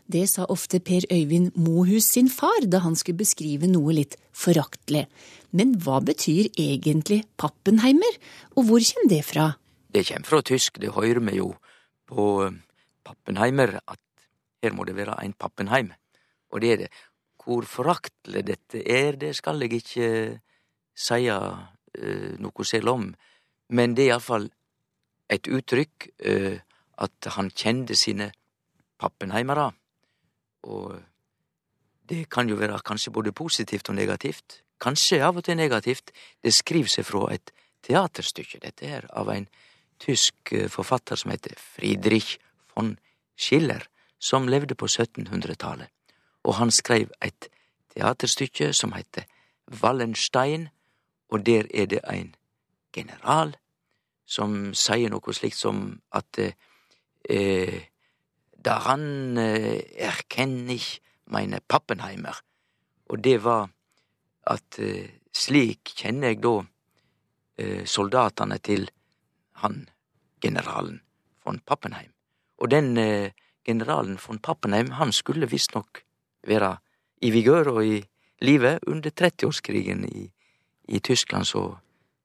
Det 0.07 0.23
sa 0.29 0.47
ofte 0.49 0.79
Per 0.79 1.05
Øyvind 1.11 1.51
Mohus 1.59 2.07
sin 2.13 2.29
far 2.29 2.63
da 2.65 2.79
han 2.85 2.95
skulle 2.95 3.19
beskrive 3.19 3.67
noe 3.67 3.93
litt 3.93 4.15
foraktelig. 4.31 5.09
Men 5.51 5.73
hva 5.81 5.97
betyr 6.05 6.51
egentlig 6.59 7.23
pappenheimer, 7.37 8.19
og 8.55 8.67
hvor 8.69 8.83
kommer 8.85 9.09
det 9.09 9.23
fra? 9.25 9.47
Det 9.89 10.05
kommer 10.07 10.29
fra 10.29 10.41
tysk, 10.45 10.77
det 10.81 10.93
hører 10.93 11.21
vi 11.25 11.39
jo 11.39 11.53
på 12.09 12.25
eh, 12.45 12.59
Pappenheimer, 13.05 13.79
at 13.87 13.99
her 14.61 14.75
må 14.77 14.85
det 14.85 14.95
være 14.95 15.15
ein 15.23 15.33
Pappenheim. 15.33 15.93
Og 16.51 16.61
det 16.61 16.73
er 16.73 16.77
det. 16.83 16.89
Hvor 17.41 17.65
foraktelig 17.65 18.43
dette 18.45 18.83
er, 18.85 19.15
det 19.17 19.35
skal 19.35 19.61
jeg 19.63 19.79
ikke 19.79 20.09
si 20.93 21.25
eh, 21.25 22.31
noe 22.37 22.65
selv 22.65 22.93
om. 22.93 23.07
Men 23.69 23.95
det 23.97 24.05
er 24.05 24.13
iallfall 24.13 24.49
et 25.29 25.47
uttrykk 25.47 26.09
eh, 26.19 26.59
at 26.99 27.31
han 27.33 27.49
kjente 27.49 27.95
sine 27.97 28.29
pappenheimere. 28.99 29.71
Og 30.69 30.99
det 32.09 32.27
kan 32.29 32.49
jo 32.49 32.59
være 32.59 32.81
kanskje 32.85 33.13
både 33.15 33.31
positivt 33.31 33.89
og 33.89 33.95
negativt. 33.95 34.61
Kanskje 34.79 35.21
av 35.25 35.37
og 35.37 35.43
til 35.43 35.57
negativt. 35.59 36.11
Det 36.43 36.53
skriver 36.55 36.91
seg 36.91 37.07
fra 37.07 37.27
et 37.33 37.51
teaterstykke, 37.83 38.61
dette 38.63 38.87
her, 38.87 39.07
av 39.11 39.31
en 39.33 39.47
tysk 39.99 40.53
eh, 40.55 40.69
forfatter 40.71 41.19
som 41.19 41.31
heter 41.31 41.55
Friedrich 41.59 42.37
von 42.75 42.97
Schiller, 43.35 43.87
som 44.19 44.47
levde 44.47 44.75
på 44.75 44.87
1700-tallet. 44.87 45.91
Og 46.43 46.55
han 46.55 46.71
skrev 46.71 47.11
et 47.21 47.49
teaterstykke 47.95 48.73
som 48.73 48.93
heter 48.95 49.27
Wallenstein, 49.81 50.69
og 51.29 51.45
der 51.45 51.67
er 51.73 51.85
det 51.85 52.01
ein 52.09 52.35
general 52.95 53.55
som 54.25 54.73
sier 54.77 55.09
noe 55.11 55.33
slikt 55.33 55.57
som 55.57 55.99
at 56.15 56.39
eh, 56.39 57.79
Daran 58.59 59.37
eh, 59.37 59.79
erkenne 59.95 60.73
ich 60.73 61.01
meine 61.25 61.61
Pappenheimer. 61.67 62.41
Og 63.09 63.23
det 63.23 63.43
var 63.43 63.69
at 64.47 64.79
eh, 64.79 65.19
slik 65.33 65.93
kjenner 65.97 66.33
jeg 66.33 66.41
da 66.43 66.55
eh, 67.59 67.83
soldatene 67.85 68.59
til 68.63 68.89
han 69.63 69.83
generalen 70.41 71.01
von 71.43 71.59
Pappenheim. 71.59 72.11
Og 72.59 72.71
den 72.71 72.97
eh, 72.97 73.31
generalen 73.65 74.19
von 74.27 74.39
Pappenheim, 74.39 74.91
han 74.91 75.11
skulle 75.11 75.49
visstnok 75.49 76.03
være 76.47 76.77
i 77.21 77.31
vigør 77.31 77.73
og 77.75 77.85
i 77.85 77.99
live 78.41 78.79
under 78.87 79.11
30-årskrigen 79.11 80.05
i, 80.07 80.29
i 80.87 80.99
Tyskland, 80.99 81.45
så 81.45 81.77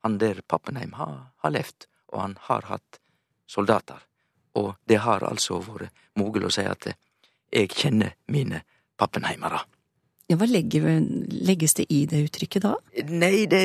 han 0.02 0.18
der 0.18 0.40
Pappenheim 0.48 0.92
har, 0.92 1.32
har 1.42 1.50
levd, 1.50 1.86
og 2.08 2.20
han 2.20 2.36
har 2.40 2.66
hatt 2.70 3.00
soldater. 3.46 3.98
Og 4.54 4.74
det 4.88 5.00
har 5.02 5.24
altså 5.26 5.58
vært 5.58 5.90
mogel 6.14 6.46
å 6.46 6.52
si 6.54 6.62
at 6.62 6.86
jeg 7.54 7.70
kjenner 7.74 8.14
mine 8.30 8.62
pappenheimere. 8.98 9.64
Ja, 10.30 10.38
hva 10.40 10.48
legges 10.48 11.76
det 11.76 11.84
i 11.92 12.04
det 12.08 12.22
uttrykket 12.28 12.64
da? 12.64 12.74
Nei, 13.10 13.46
det 13.50 13.64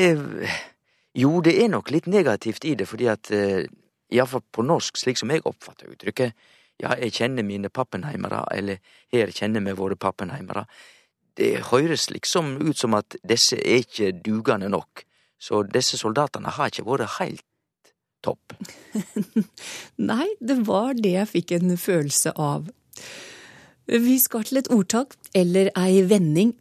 Jo, 1.16 1.40
det 1.42 1.56
er 1.58 1.70
nok 1.72 1.90
litt 1.90 2.06
negativt 2.06 2.64
i 2.68 2.76
det, 2.78 2.86
fordi 2.86 3.08
at 3.10 3.32
eh, 3.34 3.64
iallfall 4.14 4.44
på 4.54 4.62
norsk, 4.62 4.98
slik 5.00 5.18
som 5.18 5.32
jeg 5.32 5.42
oppfatter 5.48 5.90
uttrykket, 5.90 6.36
ja, 6.80 6.94
jeg 7.02 7.16
kjenner 7.16 7.44
mine 7.44 7.68
pappenheimere, 7.68 8.44
eller 8.54 8.78
her 9.12 9.32
kjenner 9.34 9.64
vi 9.64 9.74
våre 9.76 9.98
pappenheimere, 10.00 10.66
det 11.40 11.64
høres 11.70 12.08
liksom 12.10 12.56
ut 12.62 12.78
som 12.78 12.94
at 12.98 13.16
disse 13.26 13.58
er 13.58 13.82
ikke 13.84 14.12
dugende 14.24 14.70
nok, 14.70 15.04
så 15.40 15.62
disse 15.64 15.98
soldatene 16.00 16.52
har 16.56 16.70
ikke 16.70 16.86
vært 16.86 17.16
heilt 17.18 17.46
topp. 18.24 18.54
Nei, 20.10 20.28
det 20.40 20.60
var 20.68 20.94
det 20.98 21.14
jeg 21.16 21.32
fikk 21.34 21.56
en 21.56 21.76
følelse 21.80 22.34
av. 22.36 22.68
Vi 23.90 24.20
skal 24.22 24.44
til 24.46 24.60
et 24.60 24.68
ordtak, 24.70 25.16
eller 25.34 25.72
ei 25.74 26.04
vending. 26.06 26.52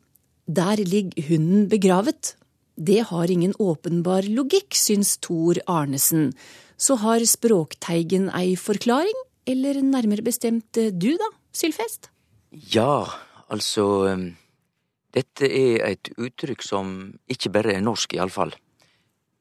Der 0.50 0.82
ligger 0.82 1.28
hunden 1.28 1.68
begravet. 1.70 2.34
Det 2.74 3.04
har 3.06 3.30
ingen 3.30 3.54
åpenbar 3.62 4.26
logikk, 4.26 4.74
syns 4.74 5.20
Tor 5.22 5.60
Arnesen. 5.70 6.34
Så 6.74 6.98
har 6.98 7.22
Språkteigen 7.30 8.32
ei 8.34 8.56
forklaring, 8.58 9.14
eller 9.46 9.78
nærmere 9.78 10.26
bestemt 10.26 10.74
du 10.74 11.12
da, 11.22 11.30
Sylfest? 11.54 12.10
Ja, 12.74 13.06
altså 13.48 13.86
Dette 15.14 15.46
er 15.46 15.86
et 15.86 16.10
uttrykk 16.18 16.66
som 16.66 17.14
ikke 17.30 17.54
bare 17.54 17.78
er 17.78 17.86
norsk, 17.86 18.18
iallfall. 18.18 18.56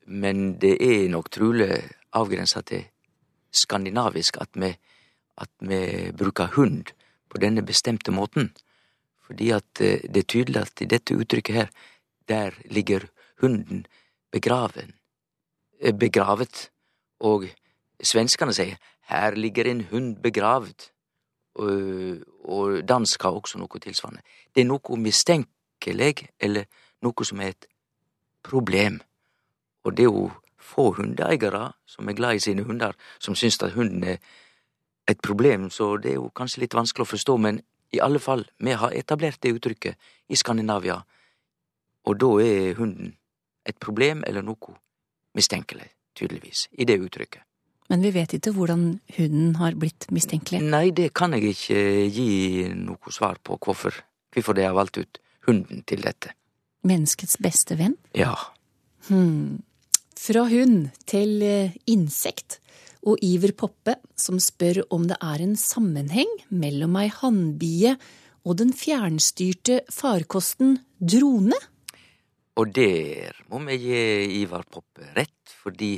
Men 0.05 0.59
det 0.61 0.77
er 0.77 1.09
nok 1.09 1.33
trolig 1.33 1.73
avgrensa 2.13 2.61
til 2.61 2.85
skandinavisk 3.49 4.37
at 4.41 4.53
vi, 4.61 4.75
at 5.41 5.53
vi 5.61 6.13
bruker 6.13 6.53
hund 6.57 6.93
på 7.29 7.41
denne 7.43 7.63
bestemte 7.63 8.13
måten. 8.15 8.51
Fordi 9.27 9.51
at 9.57 9.81
eh, 9.81 10.05
det 10.09 10.25
er 10.25 10.33
tydelig 10.35 10.61
at 10.63 10.83
i 10.83 10.91
dette 10.91 11.17
uttrykket 11.17 11.55
her, 11.55 11.73
der 12.29 12.57
ligger 12.71 13.09
hunden 13.41 13.87
begraven, 14.33 14.95
eh, 15.81 15.95
begravet. 15.95 16.71
Og 17.21 17.49
svenskene 18.03 18.55
sier 18.55 18.79
her 19.09 19.35
ligger 19.35 19.67
en 19.67 19.85
hund 19.91 20.17
begravd. 20.23 20.91
Og, 21.59 22.83
dansk 22.89 23.23
har 23.23 23.35
også 23.35 23.59
noe 23.59 23.81
tilsvarende. 23.83 24.23
Det 24.55 24.63
er 24.63 24.69
noe 24.69 24.99
mistenkelig, 25.01 26.29
eller 26.39 26.69
noe 27.03 27.25
som 27.27 27.41
er 27.43 27.51
et 27.55 27.67
problem. 28.47 29.01
Og 29.85 29.97
det 29.97 30.05
er 30.07 30.13
jo 30.13 30.29
få 30.59 30.93
hundeeiere 30.99 31.73
som 31.87 32.09
er 32.09 32.17
glad 32.19 32.39
i 32.39 32.45
sine 32.45 32.63
hunder, 32.63 32.93
som 33.19 33.35
syns 33.35 33.59
at 33.63 33.75
hunden 33.75 34.05
er 34.05 34.21
et 35.09 35.21
problem, 35.25 35.71
så 35.71 35.97
det 35.97 36.13
er 36.13 36.19
jo 36.19 36.31
kanskje 36.37 36.65
litt 36.65 36.77
vanskelig 36.77 37.07
å 37.07 37.13
forstå, 37.13 37.37
men 37.41 37.63
i 37.97 38.01
alle 38.05 38.21
fall, 38.21 38.45
vi 38.61 38.75
har 38.77 38.93
etablert 38.97 39.41
det 39.41 39.55
uttrykket 39.57 39.97
i 40.29 40.37
Skandinavia, 40.37 40.99
og 42.09 42.19
da 42.21 42.31
er 42.45 42.77
hunden 42.79 43.15
et 43.69 43.79
problem 43.81 44.23
eller 44.29 44.45
noe 44.45 44.77
mistenkelig, 45.37 45.89
tydeligvis, 46.17 46.67
i 46.73 46.87
det 46.89 46.99
uttrykket. 47.01 47.45
Men 47.89 48.05
vi 48.05 48.13
vet 48.13 48.35
ikke 48.37 48.53
hvordan 48.53 48.83
hunden 49.17 49.55
har 49.57 49.77
blitt 49.81 50.11
mistenkelig. 50.13 50.61
Nei, 50.61 50.91
det 50.93 51.09
kan 51.17 51.33
jeg 51.37 51.55
ikke 51.55 51.81
gi 52.13 52.69
noe 52.77 53.13
svar 53.15 53.41
på, 53.41 53.57
hvorfor, 53.57 53.97
hvorfor 54.35 54.57
de 54.57 54.67
har 54.67 54.77
valgt 54.77 55.01
ut 55.01 55.21
hunden 55.49 55.81
til 55.89 56.05
dette. 56.05 56.35
Menneskets 56.85 57.39
beste 57.41 57.79
venn? 57.81 57.97
Ja. 58.17 58.35
Hmm. 59.09 59.65
Fra 60.19 60.45
hund 60.51 60.91
til 61.09 61.41
eh, 61.47 61.77
insekt 61.89 62.59
og 63.09 63.23
Iver 63.25 63.55
Poppe, 63.57 63.97
som 64.19 64.37
spør 64.43 64.83
om 64.95 65.07
det 65.09 65.17
er 65.25 65.43
en 65.45 65.57
sammenheng 65.57 66.31
mellom 66.53 66.99
ei 67.01 67.09
hannbie 67.13 67.95
og 68.45 68.59
den 68.61 68.75
fjernstyrte 68.77 69.83
farkosten 69.93 70.77
drone? 71.01 71.57
Og 72.59 72.73
der 72.75 73.39
må 73.49 73.63
vi 73.69 73.79
gi 73.87 74.03
Ivar 74.43 74.67
Poppe 74.69 75.13
rett, 75.17 75.55
fordi 75.63 75.97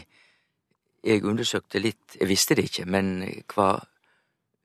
jeg 1.01 1.25
undersøkte 1.25 1.81
litt, 1.81 2.19
jeg 2.21 2.29
visste 2.29 2.57
det 2.59 2.69
ikke, 2.69 2.85
men 2.85 3.25
hva 3.55 3.73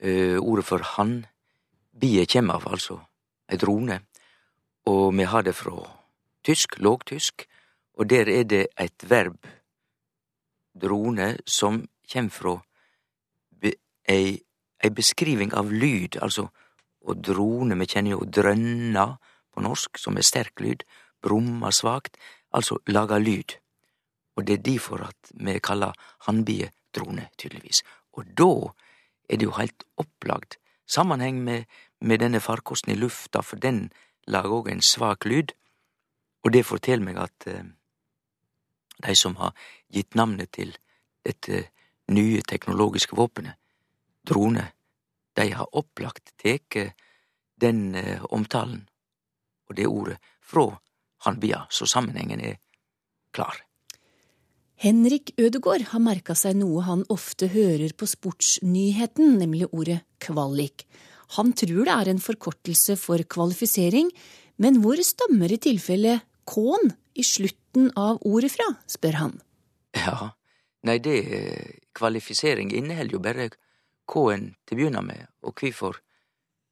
ø, 0.04 0.38
ordet 0.42 0.66
for 0.68 0.84
hannbie 0.96 2.26
kommer 2.28 2.60
av, 2.60 2.68
altså 2.76 3.00
ei 3.48 3.60
drone, 3.62 4.02
og 4.92 5.06
vi 5.16 5.28
har 5.32 5.46
det 5.48 5.56
fra 5.56 5.80
tysk, 6.46 6.78
lågtysk, 6.84 7.46
og 7.96 8.10
der 8.12 8.30
er 8.30 8.44
det 8.44 8.66
et 8.76 9.08
verb, 9.10 9.40
drone, 10.76 11.38
som 11.48 11.86
kjem 12.10 12.30
fra 12.34 12.56
be, 13.62 13.74
ei, 14.10 14.36
ei 14.84 14.92
beskriving 14.94 15.54
av 15.58 15.72
lyd, 15.72 16.20
altså 16.22 16.50
å 17.06 17.14
drone, 17.14 17.78
vi 17.78 17.88
kjenner 17.90 18.16
jo 18.16 18.26
drønna 18.26 19.06
på 19.54 19.64
norsk, 19.64 20.00
som 20.02 20.18
er 20.18 20.26
sterk 20.26 20.62
lyd, 20.64 20.84
brumma 21.24 21.72
svakt, 21.74 22.18
altså 22.56 22.80
laga 22.90 23.20
lyd. 23.22 23.58
Og 24.36 24.48
det 24.48 24.60
er 24.60 24.66
difor 24.66 25.06
at 25.08 25.32
vi 25.32 25.60
kaller 25.64 25.96
hannbie 26.28 26.72
drone, 26.96 27.30
tydeligvis. 27.38 27.84
Og 28.18 28.28
da 28.38 28.52
er 29.30 29.40
det 29.40 29.48
jo 29.48 29.56
heilt 29.58 29.86
opplagt 30.02 30.60
sammenheng 30.88 31.42
med, 31.44 31.66
med 32.00 32.22
denne 32.22 32.42
farkosten 32.44 32.94
i 32.94 33.00
lufta, 33.00 33.42
for 33.42 33.62
den 33.62 33.90
lager 34.28 34.60
òg 34.60 34.72
en 34.74 34.84
svak 34.84 35.26
lyd, 35.26 35.54
og 36.46 36.54
det 36.54 36.66
forteller 36.66 37.06
meg 37.06 37.18
at 37.22 37.48
eh, 37.50 37.64
de 39.02 39.16
som 39.18 39.38
har 39.40 39.56
gitt 39.94 40.16
navnet 40.16 40.52
til 40.54 40.76
dette 41.26 41.66
nye 42.14 42.42
teknologiske 42.46 43.16
våpenet, 43.18 43.58
droner, 44.26 44.72
de 45.36 45.50
har 45.52 45.70
opplagt 45.76 46.34
teke 46.42 46.92
den 47.62 47.96
eh, 47.96 48.24
omtalen 48.30 48.86
og 49.70 49.78
det 49.78 49.88
ordet 49.90 50.18
fra 50.46 50.68
Hanbia, 51.26 51.66
så 51.74 51.88
sammenhengen 51.90 52.42
er 52.44 52.60
klar. 53.34 53.58
Henrik 54.76 55.32
Ødegård 55.40 55.88
har 55.94 56.04
merka 56.04 56.36
seg 56.38 56.58
noe 56.60 56.84
han 56.86 57.06
ofte 57.10 57.48
hører 57.54 57.96
på 57.98 58.08
Sportsnyheten, 58.12 59.38
nemlig 59.40 59.70
ordet 59.72 60.02
kvalik. 60.22 60.84
Han 61.40 61.54
tror 61.58 61.88
det 61.88 61.96
er 61.96 62.12
en 62.12 62.22
forkortelse 62.22 62.98
for 63.00 63.24
kvalifisering, 63.24 64.12
men 64.62 64.82
hvor 64.84 65.00
stammer 65.02 65.52
i 65.52 65.60
tilfelle 65.64 66.20
K-en 66.46 66.92
i 67.16 67.24
slutten 67.26 67.90
av 67.98 68.20
ordet 68.28 68.52
fra, 68.54 68.68
spør 68.92 69.18
han. 69.24 69.38
Ja, 69.96 70.36
nei, 70.86 71.00
det 71.04 71.20
kvalifisering 71.96 72.74
inneholder 72.76 73.18
jo 73.18 73.24
bare 73.24 73.50
K-en 74.06 74.52
til 74.66 74.76
å 74.76 74.80
begynne 74.80 75.02
med, 75.02 75.26
og 75.42 75.58
hvorfor 75.58 75.98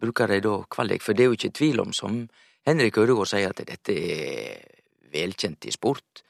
bruker 0.02 0.30
de 0.30 0.38
da 0.46 0.60
kvalik? 0.70 1.02
For 1.02 1.18
det 1.18 1.26
er 1.26 1.32
jo 1.32 1.38
ikke 1.40 1.56
tvil 1.58 1.82
om, 1.82 1.94
som 1.94 2.28
Henrik 2.68 3.00
Ødegaard 3.02 3.32
sier, 3.32 3.50
at 3.50 3.64
dette 3.66 3.96
er 3.98 4.62
velkjent 5.14 5.66
i 5.66 5.74
sport 5.74 6.24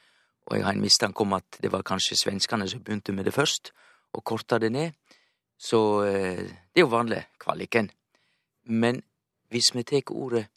og 0.46 0.58
jeg 0.58 0.66
har 0.66 0.74
en 0.76 0.82
mistanke 0.84 1.22
om 1.24 1.34
at 1.38 1.60
det 1.64 1.70
var 1.72 1.86
kanskje 1.88 2.18
svenskene 2.20 2.68
som 2.68 2.84
begynte 2.84 3.16
med 3.16 3.24
det 3.26 3.36
først, 3.36 3.72
og 4.14 4.24
korta 4.24 4.60
det 4.60 4.72
ned. 4.72 4.92
Så 5.58 6.04
eh, 6.04 6.44
det 6.74 6.82
er 6.82 6.84
jo 6.84 6.92
vanlig, 6.92 7.24
kvaliken. 7.40 7.92
Men 8.64 9.04
hvis 9.54 9.76
vi 9.76 9.84
tek 9.88 10.12
ordet 10.12 10.48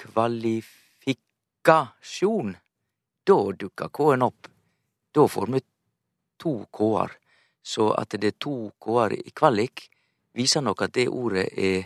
kvalifikasjon, 0.00 2.56
da 3.26 3.52
dukker 3.52 3.88
K-en 3.92 4.22
opp. 4.26 4.48
Da 5.12 5.28
får 5.28 5.46
vi 5.52 5.60
to 6.42 6.54
K-er. 6.74 7.16
Så 7.62 7.92
at 7.94 8.14
det 8.18 8.32
er 8.32 8.38
to 8.42 8.56
K-er 8.82 9.14
i 9.20 9.30
kvalik, 9.30 9.86
viser 10.34 10.64
nok 10.64 10.82
at 10.86 10.94
det 10.96 11.08
ordet 11.08 11.46
er, 11.52 11.84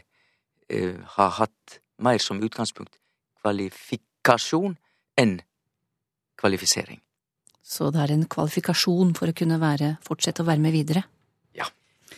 er, 0.72 0.94
har 1.16 1.34
hatt 1.40 1.80
mer 2.02 2.20
som 2.22 2.40
utgangspunkt 2.42 2.96
kvalifikasjon 3.42 4.76
enn 5.20 5.36
kvalifisering. 6.40 7.00
Så 7.66 7.90
det 7.90 8.02
er 8.04 8.14
en 8.14 8.26
kvalifikasjon 8.30 9.14
for 9.18 9.30
å 9.30 9.36
kunne 9.36 9.58
være, 9.62 9.96
fortsette 10.06 10.44
å 10.44 10.48
være 10.48 10.62
med 10.62 10.74
videre? 10.74 11.02
Ja. 11.56 11.66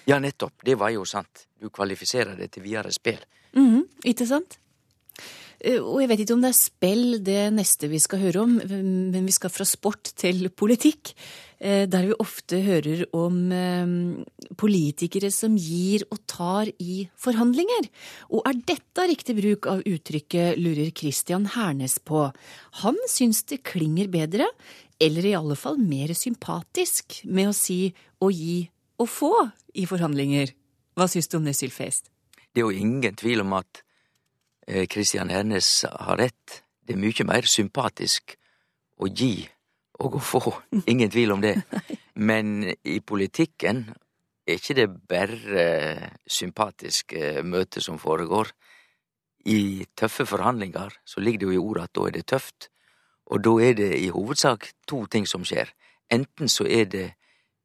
Ja, 0.09 0.19
nettopp. 0.21 0.61
Det 0.65 0.77
var 0.81 0.93
jo 0.93 1.07
sant. 1.09 1.47
Du 1.57 1.71
kvalifiserer 1.73 2.37
det 2.37 2.51
til 2.55 2.67
videre 2.67 2.93
spill. 2.93 3.21
Mm, 3.57 3.87
ikke 4.13 4.27
sant? 4.29 4.59
Eh, 5.59 5.81
og 5.81 6.03
jeg 6.03 6.11
vet 6.11 6.23
ikke 6.25 6.37
om 6.37 6.45
det 6.45 6.53
er 6.53 6.59
spill 6.59 7.07
det 7.25 7.43
neste 7.55 7.89
vi 7.91 8.01
skal 8.03 8.23
høre 8.27 8.45
om, 8.45 8.59
men 8.61 9.25
vi 9.25 9.35
skal 9.35 9.53
fra 9.53 9.67
sport 9.69 10.13
til 10.21 10.51
politikk. 10.51 11.15
Eh, 11.59 11.89
der 11.91 12.05
vi 12.07 12.15
ofte 12.23 12.61
hører 12.63 13.01
om 13.19 13.51
eh, 13.51 13.89
politikere 14.59 15.31
som 15.35 15.57
gir 15.59 16.05
og 16.07 16.21
tar 16.31 16.71
i 16.79 17.09
forhandlinger. 17.19 17.89
Og 18.31 18.47
er 18.47 18.61
dette 18.69 19.07
riktig 19.11 19.35
bruk 19.41 19.67
av 19.67 19.83
uttrykket, 19.83 20.55
lurer 20.63 20.93
Christian 20.95 21.49
Hernes 21.57 21.99
på. 21.99 22.29
Han 22.85 23.03
syns 23.11 23.43
det 23.51 23.65
klinger 23.67 24.07
bedre, 24.13 24.47
eller 25.03 25.27
i 25.27 25.35
alle 25.35 25.59
fall 25.59 25.83
mer 25.83 26.15
sympatisk, 26.15 27.25
med 27.27 27.51
å 27.51 27.57
si 27.57 27.89
å 28.23 28.31
gi 28.31 28.63
og 29.03 29.11
få 29.11 29.35
i 29.75 29.87
forhandlinger. 29.91 30.55
Hva 30.95 31.11
syns 31.11 31.27
du 31.27 31.41
om 31.41 31.51
det, 31.51 31.59
Sylfest? 31.59 32.07
Det 32.55 32.63
er 32.63 32.71
jo 32.71 32.87
ingen 32.87 33.19
tvil 33.19 33.43
om 33.43 33.59
at 33.59 33.83
Kristian 34.91 35.31
Hernes 35.33 35.69
har 35.89 36.19
rett. 36.21 36.63
Det 36.87 36.95
er 36.95 37.03
mye 37.03 37.27
mer 37.27 37.47
sympatisk 37.51 38.35
å 38.99 39.11
gi 39.11 39.49
og 39.99 40.19
å 40.19 40.23
få. 40.23 40.53
Ingen 40.87 41.11
tvil 41.11 41.35
om 41.35 41.43
det. 41.43 41.57
Men 42.29 42.63
i 42.69 42.99
politikken 43.01 43.85
er 44.49 44.59
ikke 44.59 44.77
det 44.79 44.89
bare 45.11 45.67
sympatiske 46.27 47.43
møter 47.45 47.85
som 47.85 47.99
foregår. 48.01 48.53
I 49.49 49.87
tøffe 49.97 50.27
forhandlinger 50.29 50.99
så 51.07 51.23
ligger 51.23 51.43
det 51.43 51.49
jo 51.49 51.57
i 51.57 51.63
ordet 51.63 51.89
at 51.89 51.95
da 51.99 52.07
er 52.07 52.17
det 52.17 52.27
tøft. 52.31 52.71
Og 53.29 53.43
da 53.45 53.55
er 53.63 53.77
det 53.77 53.93
i 53.99 54.09
hovedsak 54.13 54.71
to 54.89 55.05
ting 55.11 55.29
som 55.29 55.45
skjer. 55.45 55.71
Enten 56.11 56.49
så 56.49 56.65
er 56.65 56.89
det 56.89 57.07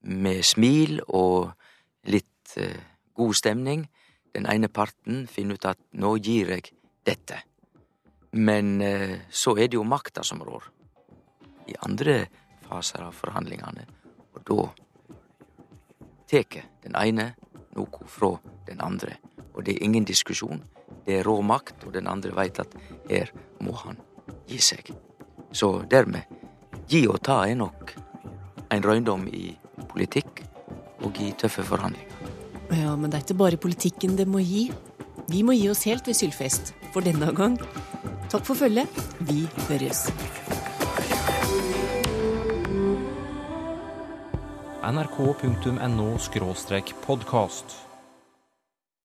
med 0.04 0.43
smil 0.43 1.00
og 1.08 1.54
litt 2.12 2.58
god 3.15 3.34
stemning. 3.39 3.88
Den 4.36 4.50
ene 4.50 4.67
parten 4.67 5.24
finner 5.32 5.56
ut 5.56 5.69
at 5.69 5.80
nå 5.96 6.17
gir 6.19 6.52
jeg 6.52 6.74
dette. 7.08 7.39
Men 8.34 8.76
så 9.30 9.56
er 9.56 9.69
det 9.69 9.80
jo 9.80 9.88
makta 9.88 10.26
som 10.26 10.43
rår. 10.43 10.67
I 11.74 11.80
andre 11.88 12.28
faser 12.68 13.04
av 13.06 13.18
forhandlingene, 13.18 13.86
og 14.34 14.46
da 14.48 14.68
tar 16.30 16.64
den 16.84 16.96
ene 16.98 17.34
noe 17.74 18.08
fra 18.10 18.36
den 18.68 18.82
andre. 18.82 19.18
Og 19.54 19.66
det 19.66 19.76
er 19.76 19.86
ingen 19.86 20.06
diskusjon. 20.06 20.64
Det 21.06 21.20
er 21.20 21.28
rå 21.28 21.36
makt, 21.46 21.84
og 21.86 21.94
den 21.94 22.08
andre 22.10 22.34
veit 22.36 22.62
at 22.62 22.74
her 23.10 23.34
må 23.62 23.76
han 23.84 24.00
gi 24.50 24.60
seg. 24.62 24.94
Så 25.54 25.84
dermed, 25.90 26.26
gi 26.90 27.04
og 27.08 27.20
ta 27.26 27.44
er 27.48 27.58
nok 27.60 27.94
en 28.74 28.86
røyndom 28.86 29.28
i 29.30 29.52
politikk 29.92 30.44
og 31.04 31.20
i 31.22 31.34
tøffe 31.38 31.66
forhandlinger. 31.68 32.10
Ja, 32.74 32.96
men 32.98 33.12
det 33.12 33.20
er 33.20 33.26
ikke 33.28 33.42
bare 33.44 33.62
politikken 33.62 34.18
det 34.18 34.26
må 34.30 34.42
gi. 34.42 34.70
Vi 35.30 35.44
må 35.46 35.54
gi 35.58 35.70
oss 35.70 35.86
helt 35.86 36.08
ved 36.10 36.18
Sylfest 36.18 36.74
for 36.96 37.06
denne 37.06 37.30
gang. 37.38 37.60
Takk 38.34 38.48
for 38.48 38.58
følget. 38.58 38.90
Vi 39.30 39.46
høres. 39.68 40.08
nrk.no 44.91 46.17
podkast. 47.06 47.83